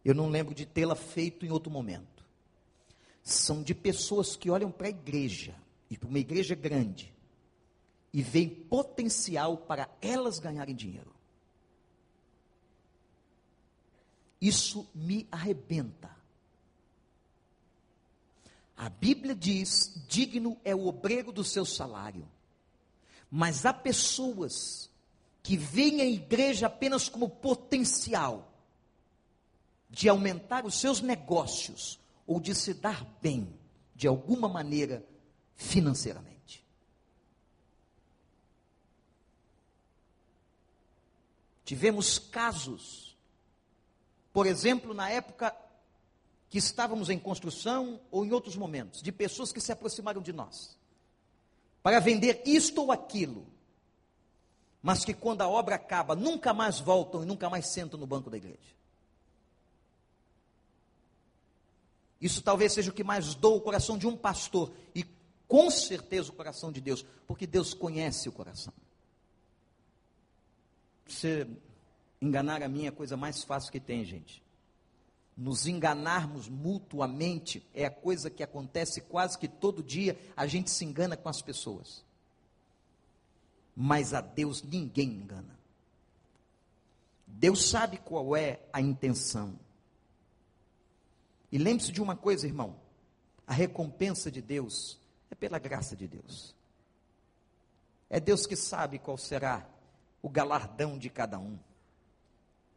[0.05, 2.25] Eu não lembro de tê-la feito em outro momento.
[3.23, 5.55] São de pessoas que olham para a igreja,
[5.91, 7.15] e para uma igreja grande,
[8.13, 11.15] e veem potencial para elas ganharem dinheiro.
[14.41, 16.11] Isso me arrebenta.
[18.75, 22.27] A Bíblia diz: digno é o obreiro do seu salário.
[23.31, 24.90] Mas há pessoas
[25.51, 28.53] que veem a igreja apenas como potencial
[29.91, 33.53] de aumentar os seus negócios ou de se dar bem
[33.93, 35.05] de alguma maneira
[35.57, 36.65] financeiramente.
[41.65, 43.19] Tivemos casos,
[44.33, 45.53] por exemplo, na época
[46.49, 50.79] que estávamos em construção ou em outros momentos, de pessoas que se aproximaram de nós
[51.83, 53.45] para vender isto ou aquilo,
[54.83, 58.31] mas que quando a obra acaba nunca mais voltam e nunca mais sentam no banco
[58.31, 58.59] da igreja.
[62.21, 65.05] Isso talvez seja o que mais dou o coração de um pastor e
[65.49, 68.73] com certeza o coração de Deus, porque Deus conhece o coração.
[71.07, 71.47] Você
[72.21, 74.43] enganar a mim é a coisa mais fácil que tem, gente
[75.41, 80.85] nos enganarmos mutuamente é a coisa que acontece quase que todo dia, a gente se
[80.85, 82.05] engana com as pessoas.
[83.83, 85.59] Mas a Deus ninguém engana.
[87.27, 89.59] Deus sabe qual é a intenção.
[91.51, 92.77] E lembre-se de uma coisa, irmão:
[93.47, 96.55] a recompensa de Deus é pela graça de Deus.
[98.11, 99.67] É Deus que sabe qual será
[100.21, 101.59] o galardão de cada um.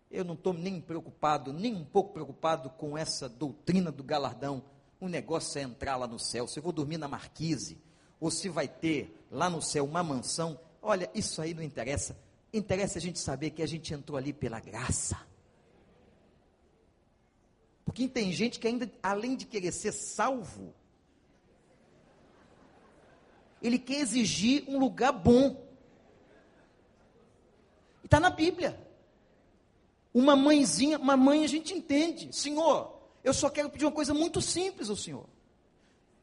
[0.10, 4.64] Eu não estou nem preocupado, nem um pouco preocupado com essa doutrina do galardão.
[5.02, 6.48] O negócio é entrar lá no céu.
[6.48, 7.78] Se eu vou dormir na marquise,
[8.22, 12.16] ou se vai ter lá no céu uma mansão, olha, isso aí não interessa.
[12.54, 15.18] Interessa a gente saber que a gente entrou ali pela graça.
[17.86, 20.74] Porque tem gente que ainda, além de querer ser salvo,
[23.62, 25.66] ele quer exigir um lugar bom.
[28.04, 28.80] E está na Bíblia.
[30.14, 32.36] Uma mãezinha, uma mãe a gente entende.
[32.36, 35.26] Senhor, eu só quero pedir uma coisa muito simples ao Senhor.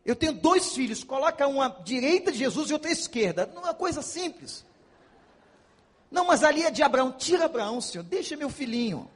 [0.04, 3.46] Eu tenho dois filhos, coloca uma à direita de Jesus e outra à esquerda.
[3.46, 4.64] Não é uma coisa simples.
[6.10, 7.12] Não, mas ali é de Abraão.
[7.12, 8.02] Tira Abraão, Senhor.
[8.02, 9.08] Deixa meu filhinho.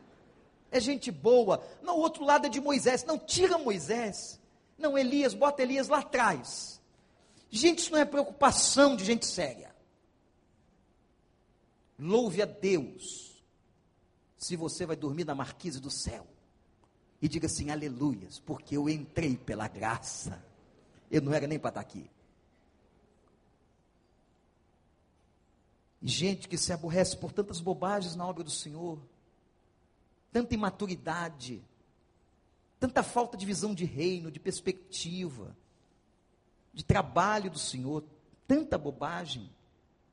[0.70, 1.64] É gente boa.
[1.83, 3.05] Não, o outro lado é de Moisés.
[3.05, 4.38] Não, tira Moisés.
[4.79, 6.81] Não, Elias, bota Elias lá atrás.
[7.51, 9.75] Gente, isso não é preocupação de gente séria.
[11.99, 13.42] Louve a Deus
[14.37, 16.27] se você vai dormir na marquise do céu.
[17.23, 20.43] E diga assim, aleluias, porque eu entrei pela graça.
[21.14, 22.11] Eu não era nem para estar aqui.
[26.03, 28.98] Gente que se aborrece por tantas bobagens na obra do Senhor,
[30.33, 31.62] tanta imaturidade,
[32.81, 35.57] tanta falta de visão de reino, de perspectiva,
[36.72, 38.03] de trabalho do Senhor,
[38.44, 39.48] tanta bobagem,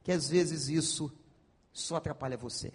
[0.04, 1.12] que às vezes isso
[1.74, 2.72] só atrapalha você.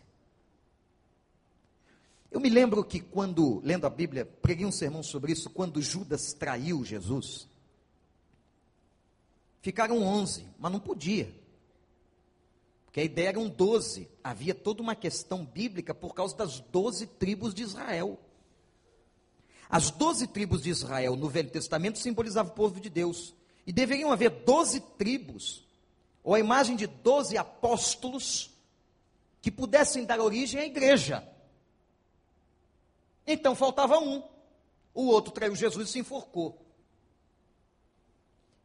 [2.28, 6.32] Eu me lembro que quando, lendo a Bíblia, preguei um sermão sobre isso, quando Judas
[6.32, 7.46] traiu Jesus.
[9.66, 11.34] Ficaram onze, mas não podia.
[12.84, 14.08] Porque a ideia eram doze.
[14.22, 18.16] Havia toda uma questão bíblica por causa das doze tribos de Israel.
[19.68, 23.34] As doze tribos de Israel no Velho Testamento simbolizavam o povo de Deus.
[23.66, 25.66] E deveriam haver doze tribos,
[26.22, 28.52] ou a imagem de doze apóstolos,
[29.42, 31.28] que pudessem dar origem à igreja.
[33.26, 34.22] Então faltava um.
[34.94, 36.65] O outro traiu Jesus e se enforcou.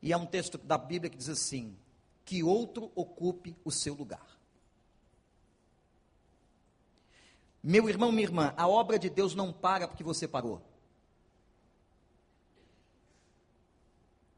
[0.02, 1.78] E há um texto da Bíblia que diz assim:
[2.26, 4.26] que outro ocupe o seu lugar.
[7.64, 10.62] Meu irmão, minha irmã, a obra de Deus não para porque você parou.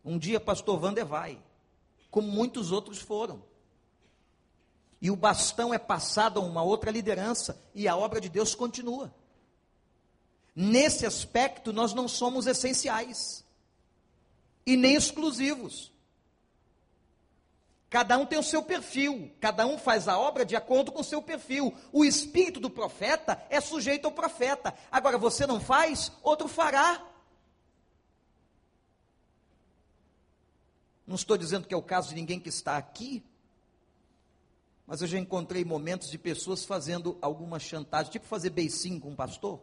[0.03, 1.41] Um dia, pastor Wander vai,
[2.11, 3.41] como muitos outros foram.
[5.01, 9.13] E o bastão é passado a uma outra liderança, e a obra de Deus continua.
[10.53, 13.42] Nesse aspecto, nós não somos essenciais
[14.65, 15.91] e nem exclusivos.
[17.89, 21.03] Cada um tem o seu perfil, cada um faz a obra de acordo com o
[21.03, 21.71] seu perfil.
[21.91, 24.73] O espírito do profeta é sujeito ao profeta.
[24.91, 27.05] Agora, você não faz, outro fará.
[31.05, 33.23] Não estou dizendo que é o caso de ninguém que está aqui,
[34.87, 39.15] mas eu já encontrei momentos de pessoas fazendo alguma chantagem, tipo fazer beicinho com um
[39.15, 39.61] pastor.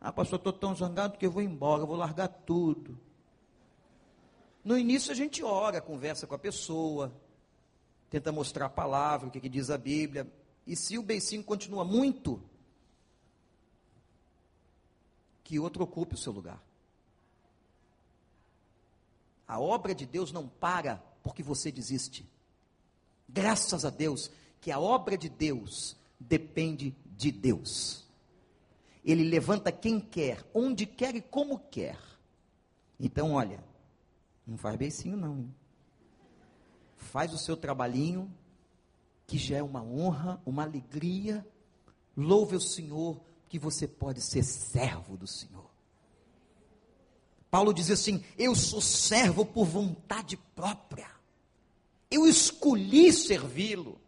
[0.00, 2.98] Ah, pastor, estou tão zangado que eu vou embora, eu vou largar tudo.
[4.68, 7.10] No início a gente ora, conversa com a pessoa,
[8.10, 10.30] tenta mostrar a palavra, o que, que diz a Bíblia.
[10.66, 12.38] E se o beicinho continua muito,
[15.42, 16.62] que outro ocupe o seu lugar.
[19.46, 22.30] A obra de Deus não para porque você desiste.
[23.26, 24.30] Graças a Deus
[24.60, 28.06] que a obra de Deus depende de Deus.
[29.02, 31.98] Ele levanta quem quer, onde quer e como quer.
[33.00, 33.66] Então, olha,
[34.48, 35.38] não faz beicinho não.
[35.38, 35.54] Hein?
[36.98, 38.32] faz o seu trabalhinho,
[39.26, 41.46] que já é uma honra, uma alegria.
[42.16, 45.68] Louve o Senhor, que você pode ser servo do Senhor.
[47.50, 51.08] Paulo diz assim: Eu sou servo por vontade própria.
[52.10, 54.00] Eu escolhi servi-lo.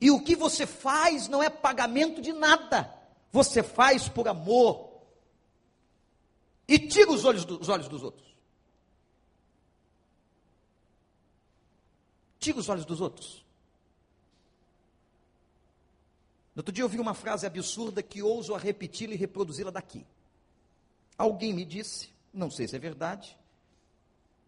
[0.00, 2.92] E o que você faz não é pagamento de nada.
[3.30, 4.90] Você faz por amor.
[6.66, 8.29] E tira os olhos, do, os olhos dos outros.
[12.40, 13.44] Tira os olhos dos outros.
[16.54, 20.04] No outro dia eu ouvi uma frase absurda que ouso a repeti-la e reproduzi-la daqui.
[21.16, 23.38] Alguém me disse, não sei se é verdade,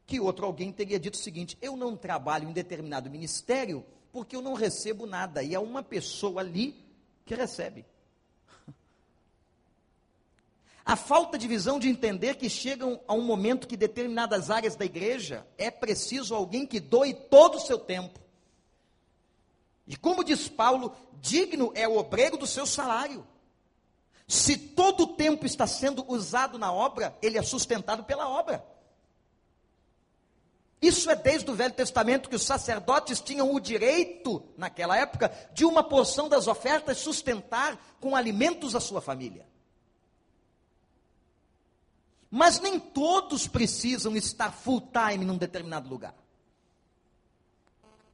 [0.07, 4.43] que outro alguém teria dito o seguinte: eu não trabalho em determinado ministério porque eu
[4.43, 6.75] não recebo nada, e é uma pessoa ali
[7.25, 7.85] que recebe.
[10.85, 14.85] A falta de visão de entender que chegam a um momento que determinadas áreas da
[14.85, 18.21] igreja é preciso alguém que doe todo o seu tempo.
[19.87, 23.27] E como diz Paulo, digno é o obreiro do seu salário.
[24.27, 28.65] Se todo o tempo está sendo usado na obra, ele é sustentado pela obra.
[30.81, 35.65] Isso é desde o Velho Testamento que os sacerdotes tinham o direito, naquela época, de
[35.65, 39.47] uma porção das ofertas sustentar com alimentos a sua família.
[42.35, 46.15] Mas nem todos precisam estar full time num determinado lugar.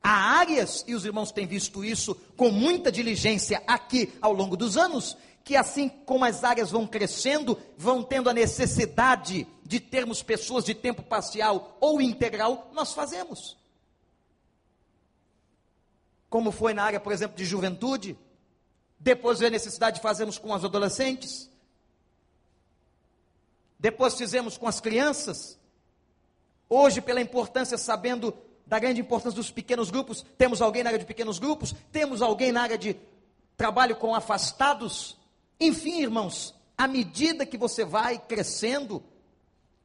[0.02, 4.76] Há áreas, e os irmãos têm visto isso com muita diligência aqui ao longo dos
[4.76, 10.64] anos, que assim como as áreas vão crescendo, vão tendo a necessidade de termos pessoas
[10.64, 13.56] de tempo parcial ou integral, nós fazemos.
[16.28, 18.18] Como foi na área, por exemplo, de juventude,
[18.98, 21.48] depois veio a necessidade de fazermos com os adolescentes,
[23.78, 25.58] depois fizemos com as crianças,
[26.68, 28.34] hoje, pela importância, sabendo
[28.66, 32.52] da grande importância dos pequenos grupos, temos alguém na área de pequenos grupos, temos alguém
[32.52, 32.96] na área de
[33.56, 35.16] trabalho com afastados,
[35.58, 39.02] enfim, irmãos, à medida que você vai crescendo,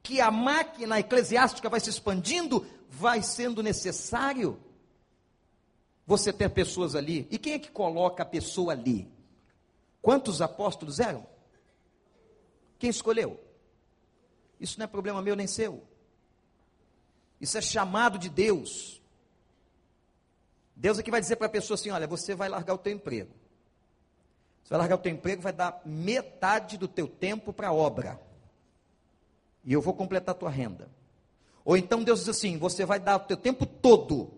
[0.02, 4.60] que a máquina eclesiástica vai se expandindo, vai sendo necessário
[6.06, 7.28] você ter pessoas ali.
[7.32, 9.10] E quem é que coloca a pessoa ali?
[10.02, 11.26] Quantos apóstolos eram?
[12.78, 13.40] Quem escolheu?
[14.64, 15.84] Isso não é problema meu nem seu.
[17.42, 19.02] Isso é chamado de Deus.
[20.74, 22.94] Deus é que vai dizer para a pessoa assim: olha, você vai largar o teu
[22.94, 23.34] emprego.
[24.64, 28.18] Você vai largar o teu emprego, vai dar metade do teu tempo para a obra.
[29.66, 30.90] E eu vou completar a tua renda.
[31.66, 34.34] Ou então Deus diz assim: você vai dar o teu tempo todo.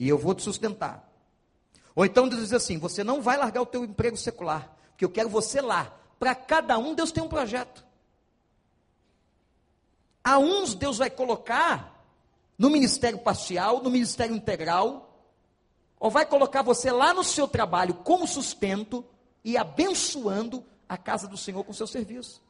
[0.00, 1.06] E eu vou te sustentar.
[1.94, 4.74] Ou então Deus diz assim: você não vai largar o teu emprego secular.
[4.88, 5.94] Porque eu quero você lá.
[6.18, 7.85] Para cada um, Deus tem um projeto.
[10.26, 12.04] A uns Deus vai colocar
[12.58, 15.24] no ministério parcial, no ministério integral,
[16.00, 19.04] ou vai colocar você lá no seu trabalho como sustento
[19.44, 22.42] e abençoando a casa do Senhor com seu serviço.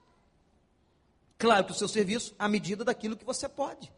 [1.37, 3.93] Claro que o seu serviço à medida daquilo que você pode.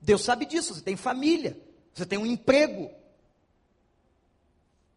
[0.00, 1.60] Deus sabe disso, você tem família,
[1.92, 2.90] você tem um emprego.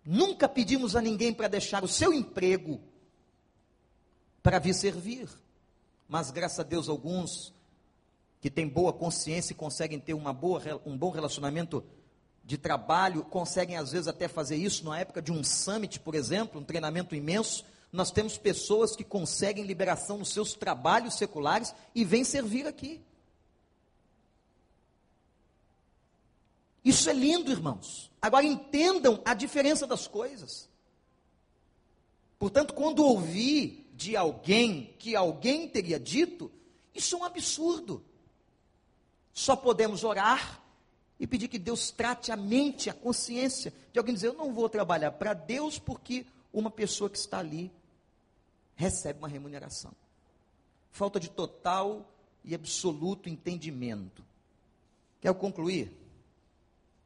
[0.05, 2.79] Nunca pedimos a ninguém para deixar o seu emprego
[4.41, 5.27] para vir servir.
[6.07, 7.53] Mas graças a Deus alguns
[8.41, 11.83] que têm boa consciência e conseguem ter uma boa, um bom relacionamento
[12.43, 16.59] de trabalho conseguem às vezes até fazer isso na época de um summit, por exemplo,
[16.59, 17.63] um treinamento imenso.
[17.91, 22.99] Nós temos pessoas que conseguem liberação nos seus trabalhos seculares e vêm servir aqui.
[26.83, 28.11] Isso é lindo, irmãos.
[28.19, 30.67] Agora entendam a diferença das coisas.
[32.39, 36.51] Portanto, quando ouvi de alguém que alguém teria dito,
[36.93, 38.03] isso é um absurdo.
[39.33, 40.61] Só podemos orar
[41.19, 44.67] e pedir que Deus trate a mente, a consciência de alguém dizer: Eu não vou
[44.67, 47.71] trabalhar para Deus porque uma pessoa que está ali
[48.75, 49.91] recebe uma remuneração.
[50.91, 52.11] Falta de total
[52.43, 54.23] e absoluto entendimento.
[55.21, 55.95] Quero concluir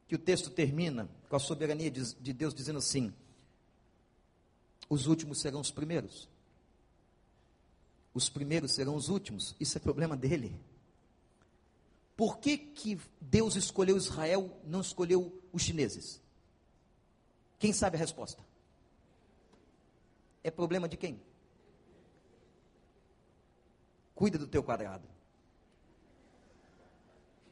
[0.07, 3.13] que o texto termina com a soberania de Deus dizendo assim:
[4.89, 6.28] os últimos serão os primeiros.
[8.13, 9.55] Os primeiros serão os últimos.
[9.59, 10.57] Isso é problema dele.
[12.16, 16.22] Por que, que Deus escolheu Israel, não escolheu os chineses?
[17.59, 18.43] Quem sabe a resposta?
[20.43, 21.22] É problema de quem?
[24.13, 25.07] Cuida do teu quadrado.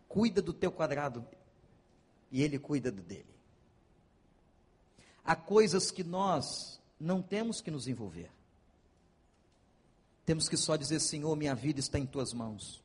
[0.08, 1.28] Cuida do teu quadrado
[2.32, 3.34] e ele cuida do dele.
[5.26, 8.32] Há coisas que nós não temos que nos envolver.
[10.26, 12.83] Temos que só dizer: Senhor, minha vida está em tuas mãos.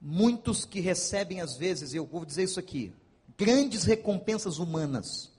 [0.00, 2.92] Muitos que recebem às vezes, eu vou dizer isso aqui,
[3.36, 5.30] grandes recompensas humanas,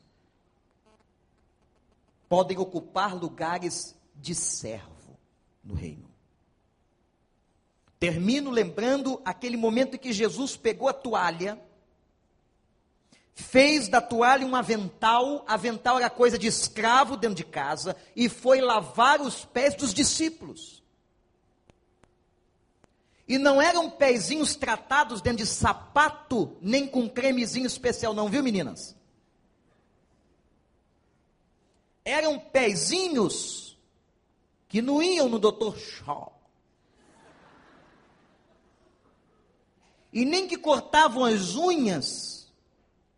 [2.27, 5.17] podem ocupar lugares de servo
[5.63, 6.09] no reino.
[7.99, 11.59] Termino lembrando aquele momento em que Jesus pegou a toalha,
[13.33, 18.61] fez da toalha um avental, avental era coisa de escravo dentro de casa, e foi
[18.61, 20.78] lavar os pés dos discípulos.
[23.29, 28.97] E não eram pezinhos tratados dentro de sapato, nem com cremezinho especial, não, viu meninas?
[32.03, 33.77] Eram pezinhos
[34.67, 35.77] que não iam no Dr.
[35.77, 36.41] Shaw.
[40.11, 42.51] E nem que cortavam as unhas.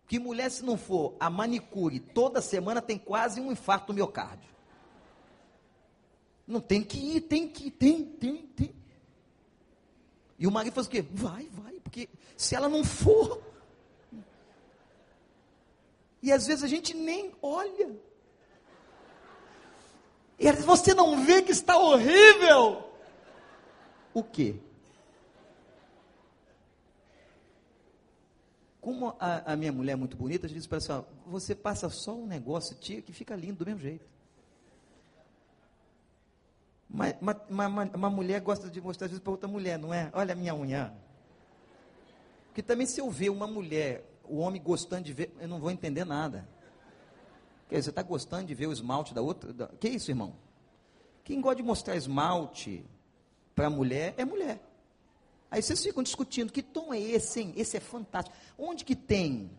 [0.07, 4.51] Que mulher, se não for a manicure, toda semana tem quase um infarto miocárdio.
[6.45, 8.81] Não tem que ir, tem que ir, tem, tem, tem.
[10.42, 11.04] E o marido falou o quê?
[11.04, 13.39] Vai, vai, porque se ela não for.
[16.20, 17.96] E às vezes a gente nem olha.
[20.39, 22.92] E você não vê que está horrível.
[24.16, 24.56] O quê?
[28.82, 31.54] Como a, a, minha mulher é muito bonita, a gente diz para ela assim, você
[31.54, 34.10] passa só um negócio, tia, que fica lindo do mesmo jeito.
[36.94, 40.10] Uma, uma, uma, uma mulher gosta de mostrar às vezes para outra mulher, não é?
[40.14, 40.94] Olha a minha unha.
[42.48, 45.72] Porque também se eu ver uma mulher, o homem gostando de ver, eu não vou
[45.72, 46.48] entender nada.
[47.70, 49.54] Quer dizer, você está gostando de ver o esmalte da outra?
[49.54, 49.68] Da...
[49.68, 50.36] Que isso, irmão?
[51.24, 52.86] Quem gosta de mostrar esmalte
[53.56, 54.62] para mulher é mulher.
[55.50, 57.54] Aí vocês ficam discutindo, que tom é esse, hein?
[57.56, 58.36] Esse é fantástico.
[58.58, 59.50] Onde que tem?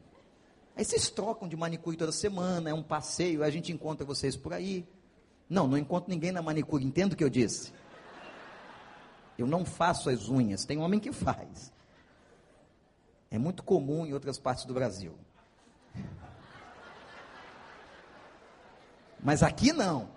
[0.77, 4.53] Aí vocês trocam de manicure toda semana, é um passeio, a gente encontra vocês por
[4.53, 4.87] aí.
[5.53, 7.75] Não, não encontro ninguém na manicure, entendo o que eu disse.
[9.37, 11.71] Eu não faço as unhas, tem homem que faz.
[13.31, 15.15] É muito comum em outras partes do Brasil.
[19.23, 20.09] Mas aqui não.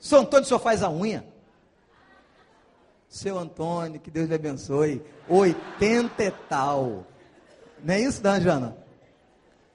[0.00, 1.26] Seu Antônio só faz a unha.
[3.06, 5.04] Seu Antônio, que Deus lhe abençoe.
[5.28, 7.06] 80 e tal.
[7.84, 8.78] Não é isso, dona Jana?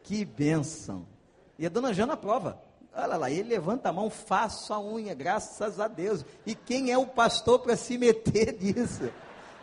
[0.02, 1.13] Que bênção.
[1.58, 2.62] E a dona Jana prova.
[2.96, 6.24] Olha lá, ele levanta a mão, faço a unha, graças a Deus.
[6.46, 9.12] E quem é o pastor para se meter nisso?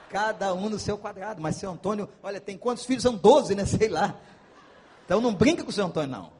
[0.09, 1.41] Cada um no seu quadrado.
[1.41, 3.03] Mas seu Antônio, olha, tem quantos filhos?
[3.03, 3.64] São 12, né?
[3.66, 4.18] Sei lá.
[5.05, 6.32] Então não brinca com o seu Antônio, não.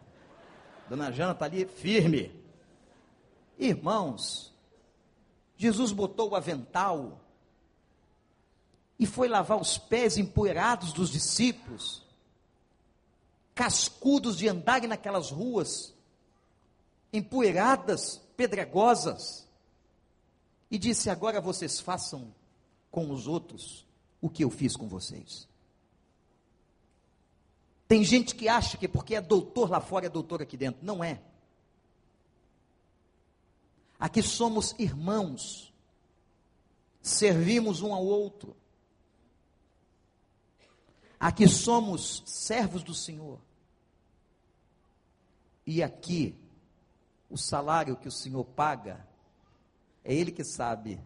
[0.89, 2.35] Dona Jana está ali firme.
[3.57, 4.53] Irmãos,
[5.57, 7.21] Jesus botou o avental
[8.99, 12.05] e foi lavar os pés empoeirados dos discípulos
[13.61, 15.93] cascudos de andarem naquelas ruas,
[17.13, 19.47] empoeiradas, pedregosas,
[20.71, 22.35] e disse: Agora vocês façam
[22.91, 23.85] com os outros
[24.19, 25.47] o que eu fiz com vocês.
[27.87, 30.83] Tem gente que acha que porque é doutor lá fora é doutor aqui dentro.
[30.83, 31.21] Não é.
[33.99, 35.71] Aqui somos irmãos,
[37.03, 38.57] servimos um ao outro.
[41.19, 43.39] Aqui somos servos do Senhor.
[45.73, 46.35] E aqui,
[47.31, 49.07] o salário que o Senhor paga,
[50.03, 51.01] é Ele que sabe,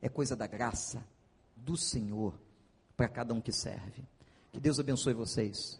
[0.00, 1.06] é coisa da graça
[1.54, 2.32] do Senhor
[2.96, 4.02] para cada um que serve.
[4.50, 5.78] Que Deus abençoe vocês.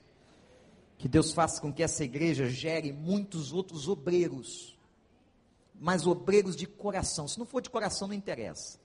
[0.99, 4.79] Que Deus faça com que essa igreja gere muitos outros obreiros,
[5.75, 7.27] mas obreiros de coração.
[7.27, 8.79] Se não for de coração, não interessa.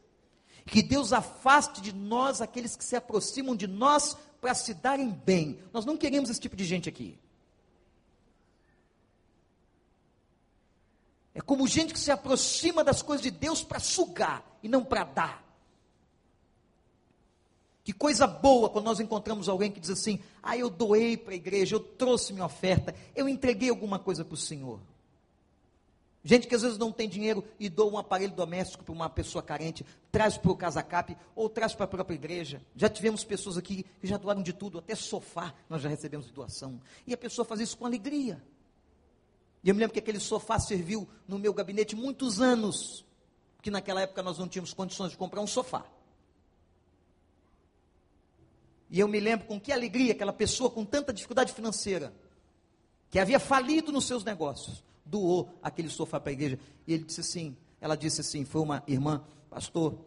[0.65, 5.59] Que Deus afaste de nós aqueles que se aproximam de nós para se darem bem.
[5.73, 7.19] Nós não queremos esse tipo de gente aqui.
[11.41, 15.03] É como gente que se aproxima das coisas de Deus para sugar e não para
[15.03, 15.43] dar.
[17.83, 21.35] Que coisa boa quando nós encontramos alguém que diz assim: Ah, eu doei para a
[21.35, 24.79] igreja, eu trouxe minha oferta, eu entreguei alguma coisa para o Senhor.
[26.23, 29.41] Gente que às vezes não tem dinheiro e doa um aparelho doméstico para uma pessoa
[29.41, 32.61] carente, traz para o Casacap ou traz para a própria igreja.
[32.75, 36.33] Já tivemos pessoas aqui que já doaram de tudo, até sofá nós já recebemos de
[36.33, 36.79] doação.
[37.07, 38.39] E a pessoa faz isso com alegria.
[39.63, 43.05] E eu me lembro que aquele sofá serviu no meu gabinete muitos anos,
[43.61, 45.85] que naquela época nós não tínhamos condições de comprar um sofá.
[48.89, 52.13] E eu me lembro com que alegria aquela pessoa com tanta dificuldade financeira,
[53.09, 56.59] que havia falido nos seus negócios, doou aquele sofá para a igreja.
[56.87, 59.97] E ele disse assim, ela disse assim, foi uma irmã, pastor,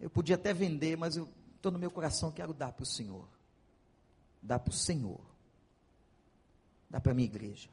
[0.00, 3.26] eu podia até vender, mas eu estou no meu coração, quero dar para o Senhor.
[4.42, 5.20] Dar para o Senhor.
[6.90, 7.70] Dar para a minha igreja.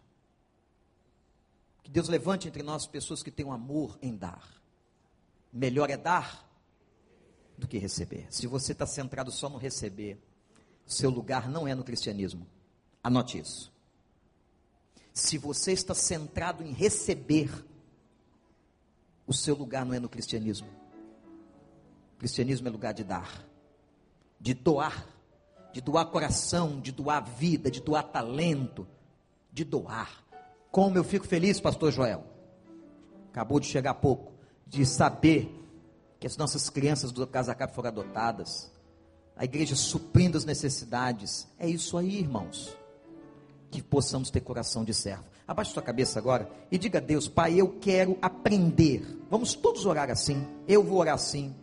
[1.83, 4.61] Que Deus levante entre nós pessoas que tenham amor em dar.
[5.51, 6.47] Melhor é dar
[7.57, 8.27] do que receber.
[8.29, 10.19] Se você está centrado só no receber,
[10.85, 12.45] seu lugar não é no cristianismo.
[13.03, 13.71] Anote isso.
[15.13, 17.49] Se você está centrado em receber,
[19.25, 20.67] o seu lugar não é no cristianismo.
[22.15, 23.45] O cristianismo é lugar de dar,
[24.39, 25.07] de doar,
[25.73, 28.87] de doar coração, de doar vida, de doar talento,
[29.51, 30.23] de doar.
[30.71, 32.23] Como eu fico feliz, pastor Joel.
[33.29, 34.33] Acabou de chegar há pouco,
[34.65, 35.53] de saber
[36.19, 38.71] que as nossas crianças do Casa Cap foram adotadas.
[39.35, 41.47] A igreja suprindo as necessidades.
[41.59, 42.81] É isso aí, irmãos
[43.71, 45.23] que possamos ter coração de servo.
[45.47, 49.01] Abaixe sua cabeça agora e diga a Deus, Pai, eu quero aprender.
[49.29, 50.45] Vamos todos orar assim.
[50.67, 51.55] Eu vou orar assim.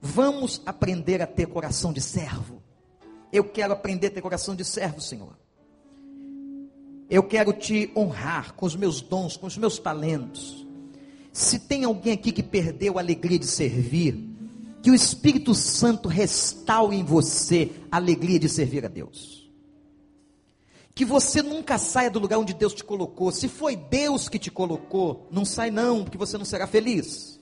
[0.00, 2.60] Vamos aprender a ter coração de servo.
[3.32, 5.38] Eu quero aprender a ter coração de servo, Senhor.
[7.12, 10.66] Eu quero te honrar com os meus dons, com os meus talentos.
[11.30, 14.16] Se tem alguém aqui que perdeu a alegria de servir,
[14.82, 19.42] que o Espírito Santo restaure em você a alegria de servir a Deus
[20.94, 23.32] que você nunca saia do lugar onde Deus te colocou.
[23.32, 27.40] Se foi Deus que te colocou, não sai não, porque você não será feliz.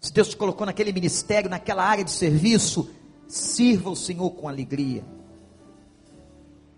[0.00, 2.90] Se Deus te colocou naquele ministério, naquela área de serviço,
[3.28, 5.04] sirva o Senhor com alegria.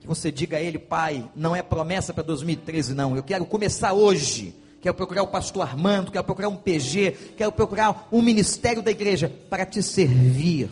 [0.05, 3.17] Que você diga a Ele, Pai, não é promessa para 2013, não.
[3.17, 4.55] Eu quero começar hoje.
[4.83, 9.33] Quero procurar o pastor Armando, quero procurar um PG, quero procurar um ministério da igreja
[9.49, 10.69] para te servir.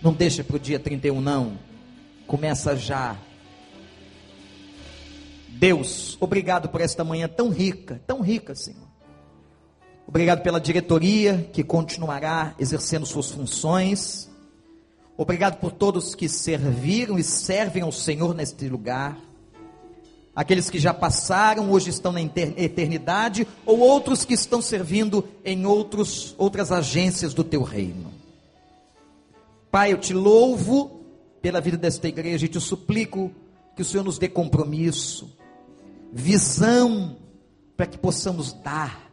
[0.00, 1.58] Não deixa para o dia 31, não
[2.26, 3.14] Começa já.
[5.48, 8.88] Deus, obrigado por esta manhã tão rica, tão rica, Senhor.
[10.06, 14.29] Obrigado pela diretoria que continuará exercendo suas funções.
[15.20, 19.18] Obrigado por todos que serviram e servem ao Senhor neste lugar.
[20.34, 26.34] Aqueles que já passaram, hoje estão na eternidade, ou outros que estão servindo em outros,
[26.38, 28.10] outras agências do teu reino.
[29.70, 31.02] Pai, eu te louvo
[31.42, 33.30] pela vida desta igreja e te suplico
[33.76, 35.36] que o Senhor nos dê compromisso,
[36.10, 37.14] visão,
[37.76, 39.12] para que possamos dar,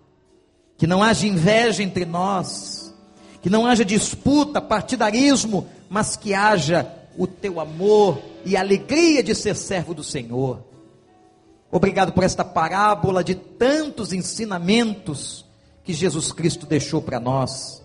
[0.77, 2.95] que não haja inveja entre nós,
[3.41, 9.55] que não haja disputa, partidarismo, mas que haja o teu amor e alegria de ser
[9.55, 10.63] servo do Senhor.
[11.71, 15.45] Obrigado por esta parábola de tantos ensinamentos
[15.83, 17.81] que Jesus Cristo deixou para nós.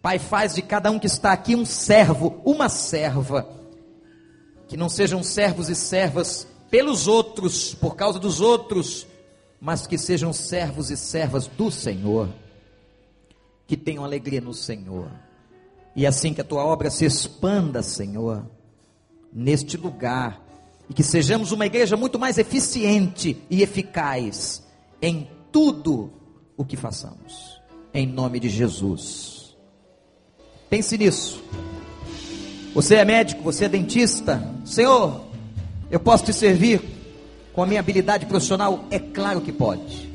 [0.00, 3.48] Pai, faz de cada um que está aqui um servo, uma serva.
[4.68, 9.06] Que não sejam servos e servas pelos outros, por causa dos outros,
[9.60, 12.28] mas que sejam servos e servas do Senhor.
[13.66, 15.10] Que tenham alegria no Senhor.
[15.96, 18.44] E assim que a tua obra se expanda, Senhor,
[19.32, 20.42] neste lugar.
[20.88, 24.62] E que sejamos uma igreja muito mais eficiente e eficaz
[25.00, 26.12] em tudo
[26.56, 27.60] o que façamos.
[27.92, 29.56] Em nome de Jesus.
[30.68, 31.42] Pense nisso.
[32.74, 34.42] Você é médico, você é dentista.
[34.64, 35.24] Senhor,
[35.90, 36.82] eu posso te servir
[37.52, 38.84] com a minha habilidade profissional?
[38.90, 40.10] É claro que pode.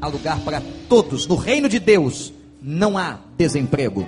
[0.00, 1.26] Há lugar para todos.
[1.26, 4.06] No reino de Deus não há desemprego.